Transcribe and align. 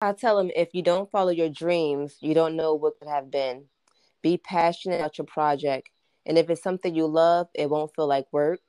I 0.00 0.12
tell 0.12 0.36
them 0.36 0.52
if 0.54 0.68
you 0.74 0.82
don't 0.82 1.10
follow 1.10 1.30
your 1.30 1.48
dreams, 1.48 2.18
you 2.20 2.32
don't 2.32 2.54
know 2.54 2.72
what 2.74 3.00
could 3.00 3.08
have 3.08 3.32
been. 3.32 3.64
Be 4.22 4.36
passionate 4.36 5.00
about 5.00 5.18
your 5.18 5.24
project. 5.24 5.90
And 6.24 6.38
if 6.38 6.48
it's 6.48 6.62
something 6.62 6.94
you 6.94 7.06
love, 7.06 7.48
it 7.52 7.68
won't 7.68 7.92
feel 7.96 8.06
like 8.06 8.26
work. 8.30 8.60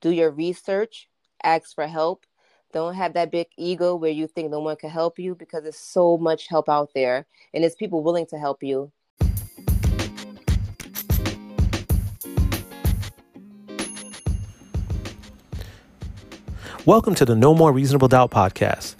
Do 0.00 0.08
your 0.08 0.30
research, 0.30 1.10
ask 1.42 1.74
for 1.74 1.86
help. 1.86 2.24
Don't 2.72 2.94
have 2.94 3.12
that 3.12 3.30
big 3.30 3.48
ego 3.58 3.94
where 3.96 4.12
you 4.12 4.26
think 4.26 4.50
no 4.50 4.60
one 4.60 4.76
can 4.76 4.88
help 4.88 5.18
you 5.18 5.34
because 5.34 5.62
there's 5.62 5.76
so 5.76 6.16
much 6.16 6.48
help 6.48 6.70
out 6.70 6.88
there 6.94 7.26
and 7.52 7.62
there's 7.62 7.74
people 7.74 8.02
willing 8.02 8.24
to 8.28 8.38
help 8.38 8.62
you. 8.62 8.90
Welcome 16.86 17.14
to 17.16 17.26
the 17.26 17.36
No 17.36 17.54
More 17.54 17.72
Reasonable 17.72 18.08
Doubt 18.08 18.30
podcast. 18.30 18.94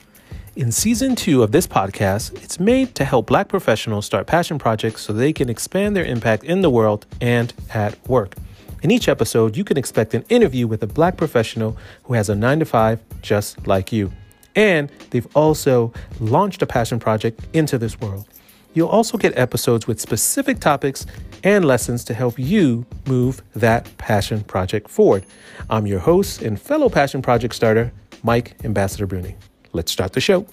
In 0.55 0.71
season 0.71 1.17
two 1.17 1.43
of 1.43 1.51
this 1.51 1.67
podcast, 1.67 2.35
it's 2.43 2.61
made 2.61 2.95
to 2.97 3.07
help 3.07 3.27
Black 3.29 3.49
professionals 3.49 4.05
start 4.05 4.27
passion 4.27 4.59
projects 4.59 5.01
so 5.01 5.15
they 5.15 5.33
can 5.33 5.49
expand 5.49 5.97
their 5.97 6.05
impact 6.05 6.45
in 6.45 6.61
the 6.61 6.69
world 6.69 7.07
and 7.23 7.55
at 7.73 8.07
work. 8.07 8.35
In 8.83 8.91
each 8.91 9.09
episode, 9.09 9.57
you 9.57 9.65
can 9.65 9.79
expect 9.79 10.13
an 10.13 10.27
interview 10.29 10.67
with 10.67 10.83
a 10.83 10.87
Black 10.87 11.17
professional 11.17 11.79
who 12.03 12.13
has 12.13 12.29
a 12.29 12.35
nine 12.35 12.59
to 12.59 12.67
five 12.67 13.01
just 13.23 13.67
like 13.67 13.93
you. 13.93 14.13
And 14.55 14.93
they've 15.09 15.27
also 15.35 15.91
launched 16.21 16.61
a 16.61 16.67
passion 16.67 17.01
project 17.01 17.41
into 17.55 17.79
this 17.79 17.99
world. 17.99 18.29
You'll 18.75 18.89
also 18.89 19.17
get 19.17 19.39
episodes 19.39 19.87
with 19.87 20.03
specific 20.03 20.61
topics 20.61 21.07
and 21.43 21.65
lessons 21.65 22.05
to 22.05 22.13
help 22.13 22.39
you 22.39 22.85
move 23.07 23.43
that 23.55 23.89
passion 23.97 24.45
project 24.45 24.91
forward. 24.91 25.25
I'm 25.71 25.87
your 25.87 26.01
host 26.01 26.43
and 26.43 26.61
fellow 26.61 26.91
passion 26.91 27.23
project 27.23 27.55
starter, 27.55 27.91
Mike 28.23 28.63
Ambassador 28.65 29.07
Bruni 29.07 29.35
let's 29.73 29.91
start 29.91 30.13
the 30.13 30.21
show. 30.21 30.47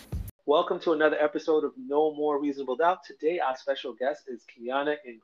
Welcome 0.45 0.79
to 0.81 0.93
another 0.93 1.17
episode 1.19 1.63
of 1.63 1.73
No 1.77 2.13
More 2.15 2.41
Reasonable 2.41 2.75
Doubt. 2.75 3.03
Today, 3.03 3.39
our 3.39 3.55
special 3.55 3.93
guest 3.93 4.23
is 4.27 4.43
Kiana 4.49 4.95
Ingram. 5.05 5.21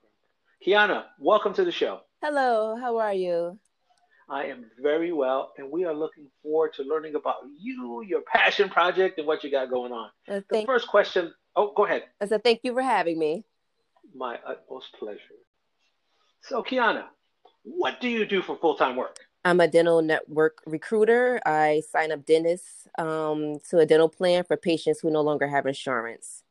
Kiana, 0.65 1.05
welcome 1.19 1.53
to 1.53 1.65
the 1.65 1.71
show. 1.71 2.01
Hello, 2.21 2.75
how 2.75 2.97
are 2.97 3.13
you? 3.13 3.57
I 4.27 4.45
am 4.45 4.65
very 4.81 5.11
well, 5.11 5.53
and 5.57 5.69
we 5.71 5.85
are 5.85 5.93
looking 5.93 6.27
forward 6.41 6.73
to 6.73 6.83
learning 6.83 7.15
about 7.15 7.37
you, 7.59 8.03
your 8.07 8.21
passion 8.21 8.69
project, 8.69 9.17
and 9.17 9.27
what 9.27 9.43
you 9.43 9.51
got 9.51 9.69
going 9.69 9.91
on. 9.91 10.09
Uh, 10.27 10.41
the 10.49 10.65
first 10.65 10.87
question. 10.87 11.33
Oh, 11.55 11.73
go 11.75 11.85
ahead. 11.85 12.03
I 12.19 12.25
said, 12.25 12.43
thank 12.43 12.61
you 12.63 12.73
for 12.73 12.81
having 12.81 13.17
me. 13.17 13.45
My 14.15 14.39
utmost 14.45 14.87
pleasure. 14.97 15.19
So, 16.41 16.63
Kiana, 16.63 17.05
what 17.63 18.01
do 18.01 18.09
you 18.09 18.25
do 18.25 18.41
for 18.41 18.57
full 18.57 18.75
time 18.75 18.95
work? 18.95 19.17
I'm 19.45 19.59
a 19.59 19.67
dental 19.67 20.01
network 20.01 20.63
recruiter. 20.65 21.39
I 21.45 21.83
sign 21.91 22.11
up 22.11 22.25
dentists 22.25 22.87
um, 22.97 23.59
to 23.69 23.77
a 23.77 23.85
dental 23.85 24.09
plan 24.09 24.43
for 24.43 24.57
patients 24.57 24.99
who 24.99 25.11
no 25.11 25.21
longer 25.21 25.47
have 25.47 25.67
insurance. 25.67 26.41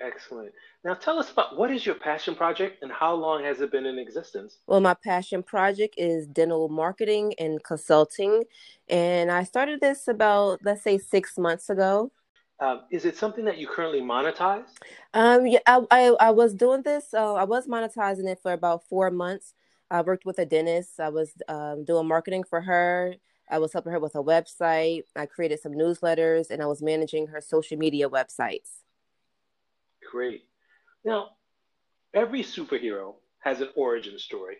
Excellent. 0.00 0.52
Now 0.82 0.94
tell 0.94 1.16
us 1.20 1.30
about 1.30 1.56
what 1.56 1.70
is 1.70 1.86
your 1.86 1.94
passion 1.94 2.34
project 2.34 2.82
and 2.82 2.90
how 2.90 3.14
long 3.14 3.44
has 3.44 3.60
it 3.60 3.70
been 3.70 3.86
in 3.86 4.00
existence? 4.00 4.58
Well, 4.66 4.80
my 4.80 4.94
passion 4.94 5.44
project 5.44 5.94
is 5.96 6.26
dental 6.26 6.68
marketing 6.68 7.34
and 7.38 7.62
consulting. 7.62 8.42
And 8.88 9.30
I 9.30 9.44
started 9.44 9.80
this 9.80 10.08
about, 10.08 10.58
let's 10.64 10.82
say, 10.82 10.98
six 10.98 11.38
months 11.38 11.70
ago. 11.70 12.10
Um, 12.58 12.82
is 12.90 13.04
it 13.04 13.16
something 13.16 13.44
that 13.44 13.58
you 13.58 13.68
currently 13.68 14.00
monetize? 14.00 14.66
Um, 15.12 15.46
yeah, 15.46 15.60
I, 15.66 15.82
I, 15.92 16.16
I 16.20 16.30
was 16.30 16.52
doing 16.52 16.82
this. 16.82 17.14
Uh, 17.14 17.34
I 17.34 17.44
was 17.44 17.68
monetizing 17.68 18.28
it 18.28 18.40
for 18.42 18.52
about 18.52 18.82
four 18.88 19.10
months. 19.12 19.54
I 19.90 20.02
worked 20.02 20.24
with 20.24 20.38
a 20.38 20.46
dentist. 20.46 20.98
I 20.98 21.10
was 21.10 21.32
um, 21.48 21.84
doing 21.84 22.08
marketing 22.08 22.44
for 22.44 22.60
her. 22.62 23.14
I 23.50 23.58
was 23.58 23.72
helping 23.72 23.92
her 23.92 24.00
with 24.00 24.14
a 24.14 24.22
website. 24.22 25.02
I 25.14 25.26
created 25.26 25.60
some 25.60 25.72
newsletters 25.72 26.50
and 26.50 26.62
I 26.62 26.66
was 26.66 26.82
managing 26.82 27.26
her 27.28 27.40
social 27.40 27.76
media 27.76 28.08
websites. 28.08 28.80
Great. 30.10 30.44
Now, 31.04 31.30
every 32.14 32.42
superhero 32.42 33.14
has 33.40 33.60
an 33.60 33.68
origin 33.76 34.18
story, 34.18 34.56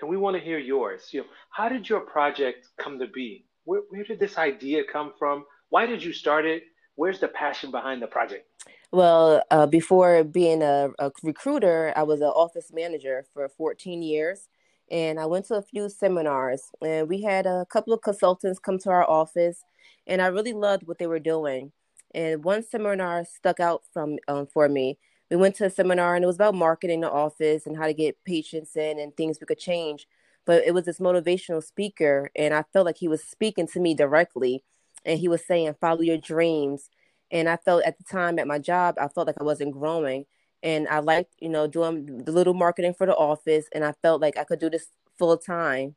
and 0.00 0.08
we 0.08 0.16
want 0.16 0.36
to 0.36 0.42
hear 0.42 0.58
yours. 0.58 1.08
You 1.10 1.22
know, 1.22 1.26
how 1.50 1.68
did 1.68 1.88
your 1.88 2.00
project 2.00 2.68
come 2.78 2.98
to 3.00 3.08
be? 3.08 3.46
Where, 3.64 3.82
where 3.90 4.04
did 4.04 4.20
this 4.20 4.38
idea 4.38 4.82
come 4.90 5.12
from? 5.18 5.44
Why 5.70 5.86
did 5.86 6.02
you 6.02 6.12
start 6.12 6.46
it? 6.46 6.62
Where's 6.94 7.20
the 7.20 7.28
passion 7.28 7.70
behind 7.70 8.00
the 8.00 8.06
project? 8.06 8.46
Well, 8.92 9.42
uh, 9.50 9.66
before 9.66 10.24
being 10.24 10.62
a, 10.62 10.90
a 10.98 11.10
recruiter, 11.22 11.92
I 11.96 12.04
was 12.04 12.20
an 12.20 12.28
office 12.28 12.70
manager 12.72 13.24
for 13.34 13.48
14 13.48 14.02
years 14.02 14.48
and 14.90 15.20
I 15.20 15.26
went 15.26 15.46
to 15.46 15.54
a 15.54 15.62
few 15.62 15.88
seminars 15.88 16.62
and 16.80 17.08
we 17.08 17.22
had 17.22 17.46
a 17.46 17.66
couple 17.70 17.92
of 17.92 18.02
consultants 18.02 18.58
come 18.58 18.78
to 18.80 18.90
our 18.90 19.08
office 19.08 19.64
and 20.06 20.22
I 20.22 20.28
really 20.28 20.52
loved 20.52 20.86
what 20.86 20.98
they 20.98 21.06
were 21.06 21.18
doing. 21.18 21.72
And 22.14 22.42
one 22.42 22.62
seminar 22.62 23.24
stuck 23.24 23.60
out 23.60 23.82
from 23.92 24.18
um, 24.28 24.46
for 24.46 24.68
me. 24.68 24.98
We 25.30 25.36
went 25.36 25.56
to 25.56 25.66
a 25.66 25.70
seminar 25.70 26.14
and 26.14 26.24
it 26.24 26.26
was 26.26 26.36
about 26.36 26.54
marketing 26.54 27.00
the 27.00 27.10
office 27.10 27.66
and 27.66 27.76
how 27.76 27.86
to 27.86 27.92
get 27.92 28.24
patients 28.24 28.76
in 28.76 28.98
and 28.98 29.14
things 29.14 29.38
we 29.40 29.46
could 29.46 29.58
change. 29.58 30.06
But 30.46 30.64
it 30.64 30.72
was 30.72 30.84
this 30.84 31.00
motivational 31.00 31.62
speaker 31.62 32.30
and 32.34 32.54
I 32.54 32.64
felt 32.72 32.86
like 32.86 32.96
he 32.96 33.08
was 33.08 33.22
speaking 33.22 33.66
to 33.68 33.80
me 33.80 33.94
directly 33.94 34.64
and 35.04 35.18
he 35.20 35.28
was 35.28 35.44
saying 35.44 35.74
follow 35.80 36.00
your 36.00 36.18
dreams. 36.18 36.88
And 37.30 37.48
I 37.48 37.56
felt 37.56 37.84
at 37.84 37.98
the 37.98 38.04
time 38.04 38.38
at 38.38 38.46
my 38.46 38.58
job 38.58 38.94
I 38.98 39.08
felt 39.08 39.26
like 39.26 39.40
I 39.40 39.44
wasn't 39.44 39.72
growing 39.72 40.24
and 40.62 40.88
I 40.88 40.98
liked, 40.98 41.34
you 41.38 41.48
know, 41.48 41.66
doing 41.66 42.24
the 42.24 42.32
little 42.32 42.54
marketing 42.54 42.94
for 42.94 43.06
the 43.06 43.16
office, 43.16 43.66
and 43.72 43.84
I 43.84 43.92
felt 44.02 44.20
like 44.20 44.36
I 44.36 44.44
could 44.44 44.58
do 44.58 44.70
this 44.70 44.88
full 45.18 45.36
time. 45.36 45.94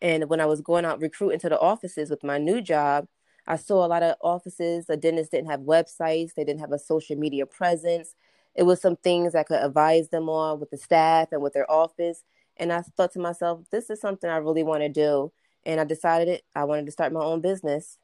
And 0.00 0.28
when 0.28 0.40
I 0.40 0.46
was 0.46 0.60
going 0.60 0.84
out 0.84 1.00
recruiting 1.00 1.40
to 1.40 1.48
the 1.48 1.58
offices 1.58 2.10
with 2.10 2.22
my 2.22 2.38
new 2.38 2.60
job, 2.60 3.08
I 3.46 3.56
saw 3.56 3.84
a 3.84 3.88
lot 3.88 4.02
of 4.02 4.16
offices. 4.20 4.86
The 4.86 4.96
dentists 4.96 5.30
didn't 5.30 5.50
have 5.50 5.60
websites, 5.60 6.34
they 6.34 6.44
didn't 6.44 6.60
have 6.60 6.72
a 6.72 6.78
social 6.78 7.16
media 7.16 7.46
presence. 7.46 8.14
It 8.54 8.64
was 8.64 8.80
some 8.80 8.96
things 8.96 9.34
I 9.34 9.44
could 9.44 9.62
advise 9.62 10.08
them 10.08 10.28
on 10.28 10.60
with 10.60 10.70
the 10.70 10.76
staff 10.76 11.28
and 11.32 11.40
with 11.40 11.52
their 11.52 11.70
office. 11.70 12.24
And 12.56 12.72
I 12.72 12.82
thought 12.82 13.12
to 13.12 13.20
myself, 13.20 13.60
this 13.70 13.88
is 13.88 14.00
something 14.00 14.28
I 14.28 14.38
really 14.38 14.64
want 14.64 14.82
to 14.82 14.88
do. 14.88 15.32
And 15.64 15.80
I 15.80 15.84
decided 15.84 16.28
it, 16.28 16.42
I 16.54 16.64
wanted 16.64 16.86
to 16.86 16.92
start 16.92 17.12
my 17.12 17.20
own 17.20 17.40
business. 17.40 17.98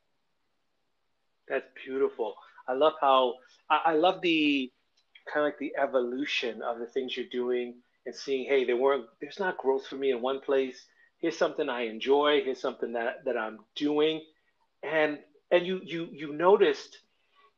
That's 1.48 1.66
beautiful. 1.84 2.34
I 2.66 2.72
love 2.72 2.94
how 3.00 3.34
I, 3.68 3.80
I 3.86 3.92
love 3.94 4.22
the 4.22 4.72
kind 5.32 5.46
of 5.46 5.52
like 5.52 5.58
the 5.58 5.74
evolution 5.80 6.62
of 6.62 6.78
the 6.78 6.86
things 6.86 7.16
you're 7.16 7.26
doing 7.30 7.74
and 8.06 8.14
seeing, 8.14 8.46
hey, 8.46 8.64
there 8.64 8.76
weren't, 8.76 9.06
there's 9.20 9.38
not 9.38 9.58
growth 9.58 9.86
for 9.86 9.96
me 9.96 10.10
in 10.10 10.20
one 10.20 10.40
place. 10.40 10.86
Here's 11.18 11.38
something 11.38 11.68
I 11.68 11.82
enjoy. 11.82 12.42
Here's 12.44 12.60
something 12.60 12.92
that, 12.92 13.24
that 13.24 13.36
I'm 13.36 13.60
doing. 13.74 14.22
And, 14.82 15.18
and 15.50 15.66
you, 15.66 15.80
you, 15.82 16.08
you 16.12 16.32
noticed, 16.34 16.98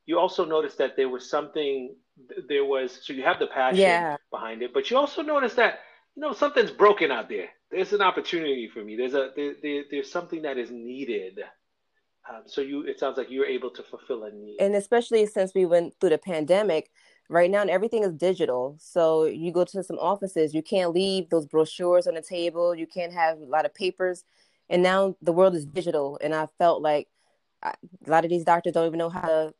you 0.06 0.18
also 0.18 0.44
noticed 0.44 0.78
that 0.78 0.96
there 0.96 1.08
was 1.08 1.28
something, 1.28 1.96
there 2.48 2.64
was, 2.64 3.00
so 3.02 3.12
you 3.12 3.24
have 3.24 3.40
the 3.40 3.48
passion 3.48 3.80
yeah. 3.80 4.16
behind 4.30 4.62
it, 4.62 4.72
but 4.72 4.90
you 4.90 4.96
also 4.96 5.22
noticed 5.22 5.56
that, 5.56 5.80
you 6.14 6.22
know, 6.22 6.32
something's 6.32 6.70
broken 6.70 7.10
out 7.10 7.28
there. 7.28 7.48
There's 7.70 7.92
an 7.92 8.00
opportunity 8.00 8.70
for 8.72 8.84
me. 8.84 8.96
There's 8.96 9.14
a, 9.14 9.30
there, 9.34 9.54
there 9.60 9.82
there's 9.90 10.10
something 10.10 10.42
that 10.42 10.56
is 10.56 10.70
needed. 10.70 11.40
Um, 12.30 12.42
so 12.46 12.60
you, 12.60 12.82
it 12.82 13.00
sounds 13.00 13.18
like 13.18 13.30
you're 13.30 13.46
able 13.46 13.70
to 13.70 13.82
fulfill 13.82 14.24
a 14.24 14.30
need. 14.30 14.58
And 14.60 14.74
especially 14.76 15.26
since 15.26 15.52
we 15.54 15.66
went 15.66 15.94
through 16.00 16.10
the 16.10 16.18
pandemic, 16.18 16.90
right 17.28 17.50
now 17.50 17.62
everything 17.62 18.02
is 18.02 18.12
digital. 18.12 18.76
So 18.78 19.24
you 19.24 19.52
go 19.52 19.64
to 19.64 19.82
some 19.82 19.98
offices 19.98 20.54
you 20.54 20.62
can't 20.62 20.92
leave 20.92 21.30
those 21.30 21.46
brochures 21.46 22.06
on 22.06 22.14
the 22.14 22.22
table 22.22 22.74
you 22.74 22.86
can't 22.86 23.12
have 23.12 23.38
a 23.38 23.44
lot 23.44 23.64
of 23.64 23.74
papers 23.74 24.24
and 24.68 24.82
now 24.82 25.16
the 25.22 25.32
world 25.32 25.54
is 25.54 25.64
digital 25.64 26.18
and 26.22 26.34
i 26.34 26.46
felt 26.58 26.82
like 26.82 27.08
I, 27.62 27.74
a 28.06 28.10
lot 28.10 28.24
of 28.24 28.30
these 28.30 28.44
doctors 28.44 28.72
don't 28.72 28.86
even 28.86 28.98
know 28.98 29.08
how 29.08 29.26
to 29.26 29.54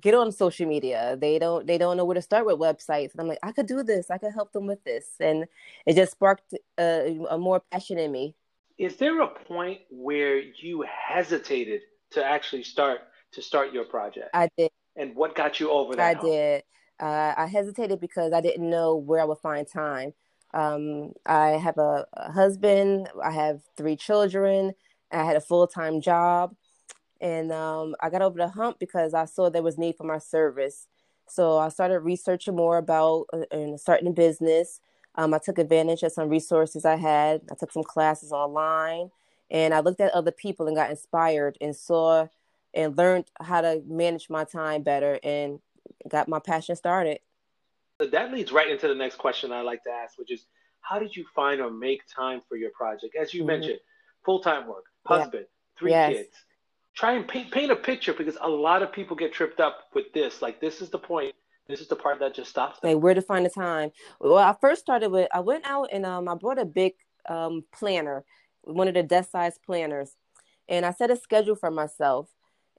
get 0.00 0.14
on 0.14 0.30
social 0.32 0.66
media. 0.66 1.16
They 1.18 1.38
don't 1.38 1.66
they 1.66 1.78
don't 1.78 1.96
know 1.96 2.04
where 2.04 2.14
to 2.14 2.22
start 2.22 2.46
with 2.46 2.58
websites 2.58 3.12
and 3.12 3.20
i'm 3.20 3.28
like 3.28 3.38
i 3.42 3.52
could 3.52 3.66
do 3.66 3.82
this 3.82 4.10
i 4.10 4.18
could 4.18 4.32
help 4.32 4.52
them 4.52 4.66
with 4.66 4.82
this 4.84 5.06
and 5.20 5.46
it 5.86 5.94
just 5.94 6.12
sparked 6.12 6.54
a, 6.78 7.18
a 7.30 7.38
more 7.38 7.60
passion 7.70 7.98
in 7.98 8.12
me. 8.12 8.34
Is 8.78 8.96
there 8.96 9.20
a 9.20 9.28
point 9.28 9.80
where 9.90 10.38
you 10.38 10.84
hesitated 10.88 11.82
to 12.12 12.24
actually 12.24 12.62
start 12.62 13.00
to 13.32 13.42
start 13.42 13.72
your 13.72 13.84
project? 13.84 14.30
I 14.34 14.48
did. 14.56 14.70
And 14.96 15.14
what 15.14 15.34
got 15.34 15.60
you 15.60 15.70
over 15.70 15.94
that 15.96 16.02
i 16.02 16.14
hump? 16.14 16.24
did 16.24 16.62
uh, 17.00 17.34
I 17.36 17.46
hesitated 17.46 18.00
because 18.00 18.32
I 18.32 18.40
didn't 18.40 18.68
know 18.68 18.94
where 18.94 19.20
I 19.20 19.24
would 19.24 19.38
find 19.38 19.66
time. 19.66 20.12
Um, 20.52 21.12
I 21.26 21.50
have 21.50 21.78
a, 21.78 22.06
a, 22.12 22.32
husband, 22.32 23.08
I 23.22 23.30
have 23.30 23.62
three 23.76 23.96
children, 23.96 24.72
I 25.10 25.24
had 25.24 25.36
a 25.36 25.40
full 25.40 25.66
time 25.66 26.00
job, 26.00 26.54
and 27.20 27.52
um, 27.52 27.94
I 28.00 28.10
got 28.10 28.22
over 28.22 28.36
the 28.36 28.48
hump 28.48 28.78
because 28.78 29.14
I 29.14 29.24
saw 29.24 29.48
there 29.48 29.62
was 29.62 29.78
need 29.78 29.96
for 29.96 30.04
my 30.04 30.18
service. 30.18 30.86
So 31.28 31.58
I 31.58 31.68
started 31.68 32.00
researching 32.00 32.56
more 32.56 32.78
about 32.78 33.26
uh, 33.32 33.76
starting 33.76 34.08
a 34.08 34.12
business. 34.12 34.80
Um, 35.14 35.32
I 35.32 35.38
took 35.38 35.58
advantage 35.58 36.02
of 36.02 36.12
some 36.12 36.28
resources 36.28 36.84
I 36.84 36.96
had. 36.96 37.42
I 37.50 37.54
took 37.54 37.72
some 37.72 37.84
classes 37.84 38.32
online, 38.32 39.10
and 39.50 39.72
I 39.72 39.80
looked 39.80 40.00
at 40.00 40.12
other 40.12 40.32
people 40.32 40.66
and 40.66 40.76
got 40.76 40.90
inspired 40.90 41.56
and 41.60 41.74
saw 41.74 42.26
and 42.74 42.96
learned 42.96 43.26
how 43.40 43.60
to 43.60 43.82
manage 43.86 44.30
my 44.30 44.44
time 44.44 44.82
better 44.82 45.18
and 45.22 45.60
got 46.08 46.28
my 46.28 46.38
passion 46.38 46.76
started. 46.76 47.18
That 47.98 48.32
leads 48.32 48.50
right 48.50 48.70
into 48.70 48.88
the 48.88 48.94
next 48.94 49.16
question 49.16 49.52
I 49.52 49.60
like 49.60 49.82
to 49.84 49.90
ask, 49.90 50.18
which 50.18 50.30
is 50.30 50.46
how 50.80 50.98
did 50.98 51.14
you 51.14 51.24
find 51.34 51.60
or 51.60 51.70
make 51.70 52.02
time 52.06 52.40
for 52.48 52.56
your 52.56 52.70
project? 52.70 53.14
As 53.14 53.34
you 53.34 53.42
mm-hmm. 53.42 53.48
mentioned, 53.48 53.78
full 54.24 54.40
time 54.40 54.66
work, 54.66 54.84
husband, 55.06 55.46
yeah. 55.46 55.78
three 55.78 55.90
yes. 55.90 56.12
kids. 56.12 56.36
try 56.94 57.12
and 57.12 57.28
paint 57.28 57.50
paint 57.50 57.70
a 57.70 57.76
picture 57.76 58.14
because 58.14 58.36
a 58.40 58.48
lot 58.48 58.82
of 58.82 58.92
people 58.92 59.16
get 59.16 59.32
tripped 59.32 59.60
up 59.60 59.88
with 59.94 60.12
this. 60.12 60.42
Like 60.42 60.60
this 60.60 60.80
is 60.80 60.90
the 60.90 60.98
point. 60.98 61.34
This 61.68 61.80
is 61.80 61.88
the 61.88 61.96
part 61.96 62.18
that 62.18 62.34
just 62.34 62.50
stops 62.50 62.80
them. 62.80 62.92
Like 62.92 63.02
where 63.02 63.14
to 63.14 63.22
find 63.22 63.46
the 63.46 63.50
time. 63.50 63.90
Well, 64.20 64.38
I 64.38 64.56
first 64.60 64.80
started 64.80 65.10
with 65.10 65.28
I 65.32 65.40
went 65.40 65.66
out 65.66 65.90
and 65.92 66.04
um 66.06 66.28
I 66.28 66.34
brought 66.34 66.58
a 66.58 66.64
big 66.64 66.94
um 67.28 67.64
planner, 67.72 68.24
one 68.62 68.88
of 68.88 68.94
the 68.94 69.02
desk 69.02 69.30
size 69.30 69.58
planners, 69.64 70.16
and 70.68 70.84
I 70.84 70.92
set 70.92 71.10
a 71.10 71.16
schedule 71.16 71.54
for 71.54 71.70
myself. 71.70 72.28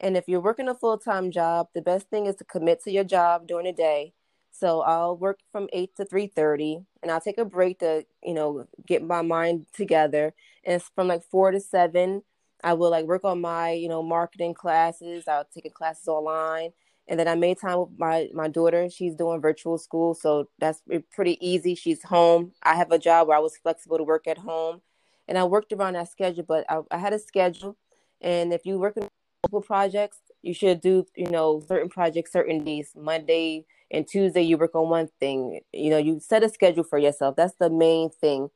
And 0.01 0.17
if 0.17 0.27
you're 0.27 0.41
working 0.41 0.67
a 0.67 0.75
full 0.75 0.97
time 0.97 1.31
job, 1.31 1.69
the 1.75 1.81
best 1.81 2.09
thing 2.09 2.25
is 2.25 2.35
to 2.37 2.43
commit 2.43 2.83
to 2.83 2.91
your 2.91 3.03
job 3.05 3.47
during 3.47 3.67
the 3.67 3.73
day. 3.73 4.13
So 4.51 4.81
I'll 4.81 5.15
work 5.15 5.39
from 5.51 5.69
eight 5.71 5.95
to 5.97 6.05
three 6.05 6.27
thirty, 6.27 6.79
and 7.01 7.11
I'll 7.11 7.21
take 7.21 7.37
a 7.37 7.45
break 7.45 7.79
to 7.79 8.05
you 8.23 8.33
know 8.33 8.67
get 8.85 9.03
my 9.03 9.21
mind 9.21 9.67
together. 9.73 10.33
And 10.65 10.81
from 10.83 11.07
like 11.07 11.23
four 11.23 11.51
to 11.51 11.59
seven. 11.61 12.23
I 12.63 12.73
will 12.73 12.91
like 12.91 13.05
work 13.05 13.23
on 13.23 13.41
my 13.41 13.71
you 13.71 13.89
know 13.89 14.03
marketing 14.03 14.53
classes. 14.53 15.27
I'll 15.27 15.45
take 15.45 15.73
classes 15.73 16.07
online, 16.07 16.71
and 17.07 17.19
then 17.19 17.27
I 17.27 17.35
made 17.35 17.59
time 17.59 17.79
with 17.79 17.89
my 17.97 18.29
my 18.33 18.47
daughter. 18.47 18.89
She's 18.89 19.15
doing 19.15 19.41
virtual 19.41 19.77
school, 19.77 20.13
so 20.13 20.47
that's 20.59 20.81
pretty 21.11 21.37
easy. 21.45 21.75
She's 21.75 22.03
home. 22.03 22.53
I 22.63 22.75
have 22.75 22.91
a 22.91 22.99
job 22.99 23.27
where 23.27 23.37
I 23.37 23.41
was 23.41 23.57
flexible 23.57 23.97
to 23.97 24.03
work 24.03 24.27
at 24.27 24.37
home, 24.39 24.81
and 25.27 25.37
I 25.37 25.43
worked 25.45 25.73
around 25.73 25.93
that 25.93 26.11
schedule. 26.11 26.43
But 26.47 26.65
I, 26.69 26.81
I 26.91 26.97
had 26.99 27.13
a 27.13 27.19
schedule, 27.19 27.77
and 28.21 28.53
if 28.53 28.65
you 28.65 28.77
work 28.79 28.97
multiple 29.43 29.61
projects, 29.61 30.19
you 30.41 30.53
should 30.53 30.81
do 30.81 31.05
you 31.15 31.29
know 31.29 31.61
certain 31.67 31.89
projects 31.89 32.31
certain 32.31 32.63
days. 32.63 32.91
Monday 32.95 33.65
and 33.89 34.07
Tuesday 34.07 34.41
you 34.41 34.57
work 34.57 34.75
on 34.75 34.89
one 34.89 35.09
thing. 35.19 35.59
You 35.73 35.89
know, 35.89 35.97
you 35.97 36.19
set 36.19 36.43
a 36.43 36.49
schedule 36.49 36.83
for 36.83 36.99
yourself. 36.99 37.35
That's 37.35 37.55
the 37.55 37.69
main 37.69 38.09
thing. 38.09 38.49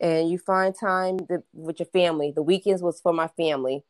And 0.00 0.30
you 0.30 0.38
find 0.38 0.74
time 0.78 1.18
to, 1.28 1.42
with 1.52 1.80
your 1.80 1.86
family. 1.86 2.30
The 2.30 2.42
weekends 2.42 2.82
was 2.82 3.00
for 3.00 3.12
my 3.12 3.28
family. 3.28 3.84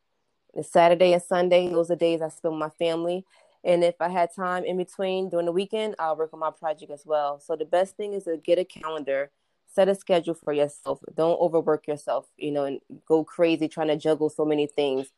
The 0.55 0.62
Saturday 0.62 1.12
and 1.12 1.23
Sunday, 1.23 1.69
those 1.69 1.90
are 1.90 1.96
days 1.96 2.23
I 2.23 2.29
spend 2.29 2.55
with 2.55 2.61
my 2.61 2.70
family. 2.70 3.25
And 3.64 3.85
if 3.85 3.96
I 4.00 4.08
had 4.08 4.31
time 4.35 4.64
in 4.64 4.79
between 4.79 5.29
during 5.29 5.46
the 5.46 5.52
weekend, 5.52 5.96
I'll 5.99 6.17
work 6.17 6.32
on 6.32 6.40
my 6.40 6.50
project 6.50 6.90
as 6.90 7.02
well. 7.05 7.40
So 7.40 7.56
the 7.56 7.64
best 7.64 7.96
thing 7.96 8.14
is 8.14 8.25
to 8.25 8.38
get 8.38 8.58
a 8.58 8.64
calendar, 8.64 9.31
set 9.67 9.88
a 9.88 9.94
schedule 9.94 10.35
for 10.35 10.52
yourself. 10.52 11.00
Don't 11.14 11.38
overwork 11.40 11.87
yourself, 11.87 12.26
you 12.38 12.52
know, 12.52 12.64
and 12.64 12.81
go 13.06 13.25
crazy 13.25 13.69
trying 13.69 13.88
to 13.88 13.96
juggle 13.96 14.31
so 14.31 14.44
many 14.44 14.67
things. 14.67 15.08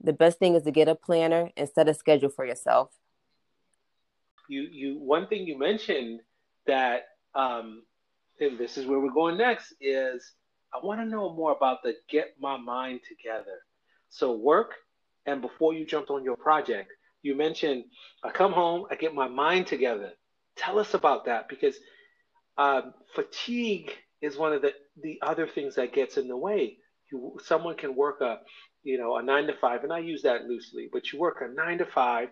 The 0.00 0.12
best 0.12 0.38
thing 0.38 0.54
is 0.54 0.62
to 0.64 0.70
get 0.70 0.88
a 0.88 0.94
planner 0.94 1.50
and 1.56 1.68
set 1.68 1.88
a 1.88 1.94
schedule 1.94 2.30
for 2.30 2.44
yourself 2.44 2.90
you 4.48 4.62
you 4.70 4.98
one 4.98 5.26
thing 5.26 5.46
you 5.46 5.58
mentioned 5.58 6.20
that 6.66 7.08
um, 7.34 7.82
and 8.40 8.58
this 8.58 8.76
is 8.76 8.86
where 8.86 9.00
we're 9.00 9.10
going 9.10 9.36
next 9.36 9.74
is 9.80 10.32
I 10.74 10.84
want 10.84 11.00
to 11.00 11.06
know 11.06 11.32
more 11.34 11.52
about 11.52 11.82
the 11.82 11.94
get 12.08 12.34
my 12.40 12.56
mind 12.56 13.00
together. 13.08 13.58
So 14.08 14.32
work 14.32 14.74
and 15.26 15.40
before 15.40 15.74
you 15.74 15.84
jumped 15.84 16.10
on 16.10 16.24
your 16.24 16.36
project, 16.36 16.92
you 17.22 17.34
mentioned 17.34 17.84
I 18.22 18.30
come 18.30 18.52
home, 18.52 18.86
I 18.90 18.96
get 18.96 19.14
my 19.14 19.28
mind 19.28 19.66
together. 19.66 20.12
Tell 20.56 20.78
us 20.78 20.94
about 20.94 21.26
that 21.26 21.48
because 21.48 21.76
um, 22.58 22.94
fatigue 23.14 23.92
is 24.22 24.36
one 24.36 24.52
of 24.52 24.62
the 24.62 24.72
the 25.02 25.18
other 25.22 25.46
things 25.46 25.74
that 25.76 25.92
gets 25.92 26.16
in 26.16 26.28
the 26.28 26.36
way. 26.36 26.78
You, 27.12 27.38
someone 27.44 27.76
can 27.76 27.94
work 27.94 28.20
a 28.20 28.40
you 28.86 28.98
know 28.98 29.16
a 29.16 29.22
nine 29.22 29.46
to 29.48 29.54
five, 29.60 29.82
and 29.84 29.92
I 29.92 29.98
use 29.98 30.22
that 30.22 30.44
loosely, 30.44 30.88
but 30.92 31.12
you 31.12 31.18
work 31.18 31.42
a 31.42 31.48
nine 31.52 31.78
to 31.78 31.86
five 31.86 32.28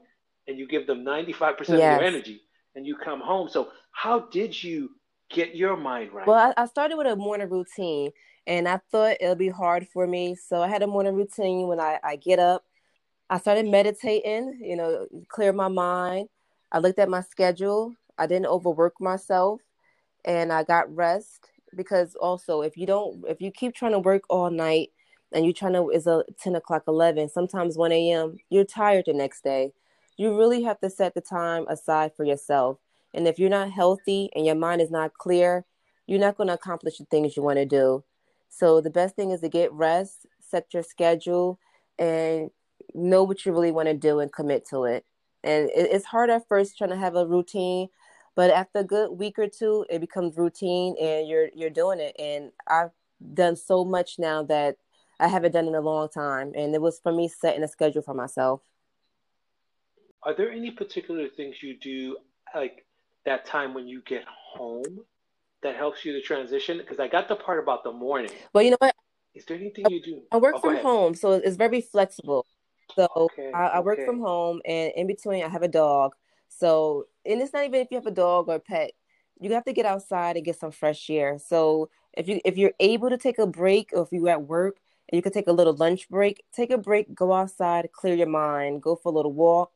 and 0.47 0.59
you 0.59 0.69
give 0.69 0.87
them 0.87 1.05
95% 1.05 1.41
yes. 1.59 1.71
of 1.71 1.79
your 1.79 2.03
energy 2.03 2.43
and 2.75 2.87
you 2.87 2.97
come 2.97 3.21
home. 3.21 3.49
So, 3.49 3.69
how 3.93 4.21
did 4.21 4.63
you 4.63 4.91
get 5.31 5.55
your 5.57 5.77
mind 5.77 6.13
right? 6.13 6.27
Well, 6.27 6.55
I, 6.57 6.63
I 6.63 6.67
started 6.67 6.97
with 6.97 7.07
a 7.07 7.17
morning 7.17 7.49
routine 7.49 8.11
and 8.47 8.69
I 8.69 8.81
thought 8.91 9.17
it'll 9.21 9.35
be 9.35 9.49
hard 9.49 9.87
for 9.93 10.07
me. 10.07 10.35
So, 10.35 10.63
I 10.63 10.69
had 10.69 10.83
a 10.83 10.87
morning 10.87 11.15
routine 11.15 11.67
when 11.67 11.81
I, 11.81 11.99
I 12.05 12.17
get 12.17 12.39
up. 12.39 12.65
I 13.31 13.39
started 13.39 13.67
meditating, 13.67 14.61
you 14.63 14.77
know, 14.77 15.07
clear 15.29 15.53
my 15.53 15.69
mind. 15.69 16.29
I 16.71 16.79
looked 16.79 16.99
at 16.99 17.09
my 17.09 17.23
schedule. 17.23 17.95
I 18.19 18.27
didn't 18.27 18.47
overwork 18.47 19.01
myself 19.01 19.61
and 20.25 20.53
I 20.53 20.63
got 20.63 20.95
rest 20.95 21.51
because 21.75 22.15
also 22.15 22.63
if 22.63 22.77
you 22.77 22.87
don't 22.87 23.25
if 23.29 23.41
you 23.41 23.51
keep 23.51 23.75
trying 23.75 23.93
to 23.93 23.99
work 23.99 24.23
all 24.31 24.51
night 24.51 24.91
and 25.35 25.45
you're 25.45 25.53
trying 25.53 25.75
to 25.75 25.91
is 25.91 26.07
a 26.07 26.25
10 26.41 26.55
o'clock 26.55 26.85
11 26.89 27.29
sometimes 27.29 27.77
1 27.77 27.93
a.m 27.93 28.37
you're 28.51 28.65
tired 28.65 29.05
the 29.07 29.13
next 29.13 29.45
day 29.45 29.73
you 30.17 30.37
really 30.37 30.63
have 30.63 30.81
to 30.81 30.91
set 30.91 31.15
the 31.15 31.21
time 31.21 31.67
aside 31.69 32.13
for 32.17 32.25
yourself. 32.25 32.79
And 33.13 33.27
if 33.27 33.39
you're 33.39 33.51
not 33.51 33.71
healthy 33.71 34.31
and 34.35 34.47
your 34.47 34.55
mind 34.55 34.81
is 34.81 34.91
not 34.91 35.15
clear, 35.15 35.65
you're 36.07 36.21
not 36.21 36.37
going 36.37 36.49
to 36.49 36.55
accomplish 36.55 36.99
the 36.99 37.05
things 37.07 37.37
you 37.37 37.43
want 37.43 37.59
to 37.59 37.67
do. 37.67 38.05
So 38.49 38.81
the 38.81 38.91
best 38.91 39.17
thing 39.17 39.31
is 39.31 39.41
to 39.41 39.49
get 39.49 39.73
rest, 39.73 40.27
set 40.41 40.73
your 40.73 40.83
schedule, 40.83 41.59
and 41.99 42.51
know 42.95 43.25
what 43.25 43.45
you 43.45 43.53
really 43.53 43.73
want 43.73 43.89
to 43.89 43.95
do 43.95 44.21
and 44.21 44.33
commit 44.33 44.67
to 44.69 44.85
it. 44.85 45.05
And 45.43 45.69
it's 45.75 46.07
hard 46.07 46.31
at 46.31 46.49
first 46.49 46.79
trying 46.79 46.91
to 46.91 46.97
have 46.97 47.17
a 47.17 47.27
routine, 47.27 47.89
but 48.35 48.51
after 48.51 48.79
a 48.79 48.85
good 48.85 49.11
week 49.11 49.39
or 49.39 49.49
two, 49.49 49.85
it 49.91 50.01
becomes 50.01 50.39
routine 50.39 50.97
and 51.01 51.29
you're 51.29 51.49
you're 51.55 51.71
doing 51.71 52.01
it. 52.01 52.17
And 52.19 52.51
I've 52.67 52.93
done 53.35 53.57
so 53.57 53.85
much 53.85 54.19
now 54.19 54.43
that 54.45 54.77
I 55.25 55.29
haven't 55.29 55.53
done 55.53 55.67
in 55.67 55.75
a 55.75 55.81
long 55.81 56.09
time. 56.09 56.53
And 56.55 56.75
it 56.75 56.81
was 56.81 57.01
for 57.03 57.13
me 57.13 57.29
setting 57.29 57.63
a 57.63 57.69
schedule 57.69 58.03
for 58.03 58.15
myself 58.15 58.61
are 60.25 60.35
there 60.35 60.51
any 60.51 60.71
particular 60.71 61.29
things 61.29 61.63
you 61.63 61.77
do 61.79 62.17
like 62.55 62.87
that 63.27 63.45
time 63.45 63.75
when 63.75 63.87
you 63.87 64.03
get 64.07 64.25
home 64.27 65.01
that 65.63 65.77
helps 65.77 66.05
you 66.05 66.13
to 66.13 66.23
transition? 66.23 66.79
Because 66.79 66.99
I 66.99 67.09
got 67.09 67.29
the 67.29 67.37
part 67.37 67.63
about 67.63 67.85
the 67.85 67.93
morning. 67.93 68.31
Well, 68.53 68.65
you 68.65 68.71
know 68.71 68.77
what? 68.79 68.95
Is 69.35 69.45
there 69.45 69.57
anything 69.57 69.87
you 69.91 70.03
do? 70.03 70.23
I 70.33 70.39
work 70.39 70.55
oh, 70.57 70.61
from 70.61 70.77
home, 70.79 71.15
so 71.15 71.33
it's 71.33 71.57
very 71.57 71.81
flexible. 71.81 72.47
So 72.95 73.09
okay, 73.17 73.51
I, 73.53 73.67
I, 73.67 73.81
work 73.81 73.99
okay. 73.99 74.07
from 74.07 74.21
home, 74.21 74.61
and 74.65 74.93
in 74.95 75.07
between, 75.07 75.43
I 75.43 75.49
have 75.49 75.63
a 75.63 75.69
dog. 75.69 76.15
So, 76.49 77.07
and 77.27 77.41
it's 77.41 77.53
not 77.53 77.65
even 77.65 77.81
if 77.81 77.89
you 77.91 77.97
have 77.97 78.07
a 78.07 78.13
dog 78.13 78.49
or 78.49 78.57
a 78.57 78.61
pet, 78.61 78.93
you 79.41 79.53
have 79.55 79.65
to 79.65 79.73
get 79.73 79.87
outside 79.87 80.37
and 80.37 80.45
get 80.45 80.59
some 80.59 80.71
fresh 80.71 81.11
air. 81.11 81.39
So, 81.45 81.91
if 82.13 82.29
you 82.29 82.41
if 82.45 82.57
you're 82.57 82.75
able 82.79 83.11
to 83.11 83.19
take 83.19 83.39
a 83.39 83.47
break, 83.47 83.91
or 83.93 84.03
if 84.03 84.09
you're 84.13 84.29
at 84.29 84.47
work 84.47 84.77
and 85.09 85.17
you 85.17 85.23
can 85.23 85.33
take 85.33 85.49
a 85.49 85.53
little 85.53 85.75
lunch 85.75 86.09
break, 86.09 86.45
take 86.53 86.71
a 86.71 86.79
break, 86.79 87.15
go 87.15 87.33
outside, 87.33 87.91
clear 87.93 88.15
your 88.15 88.27
mind, 88.29 88.83
go 88.83 88.97
for 88.97 89.11
a 89.11 89.15
little 89.15 89.33
walk, 89.33 89.73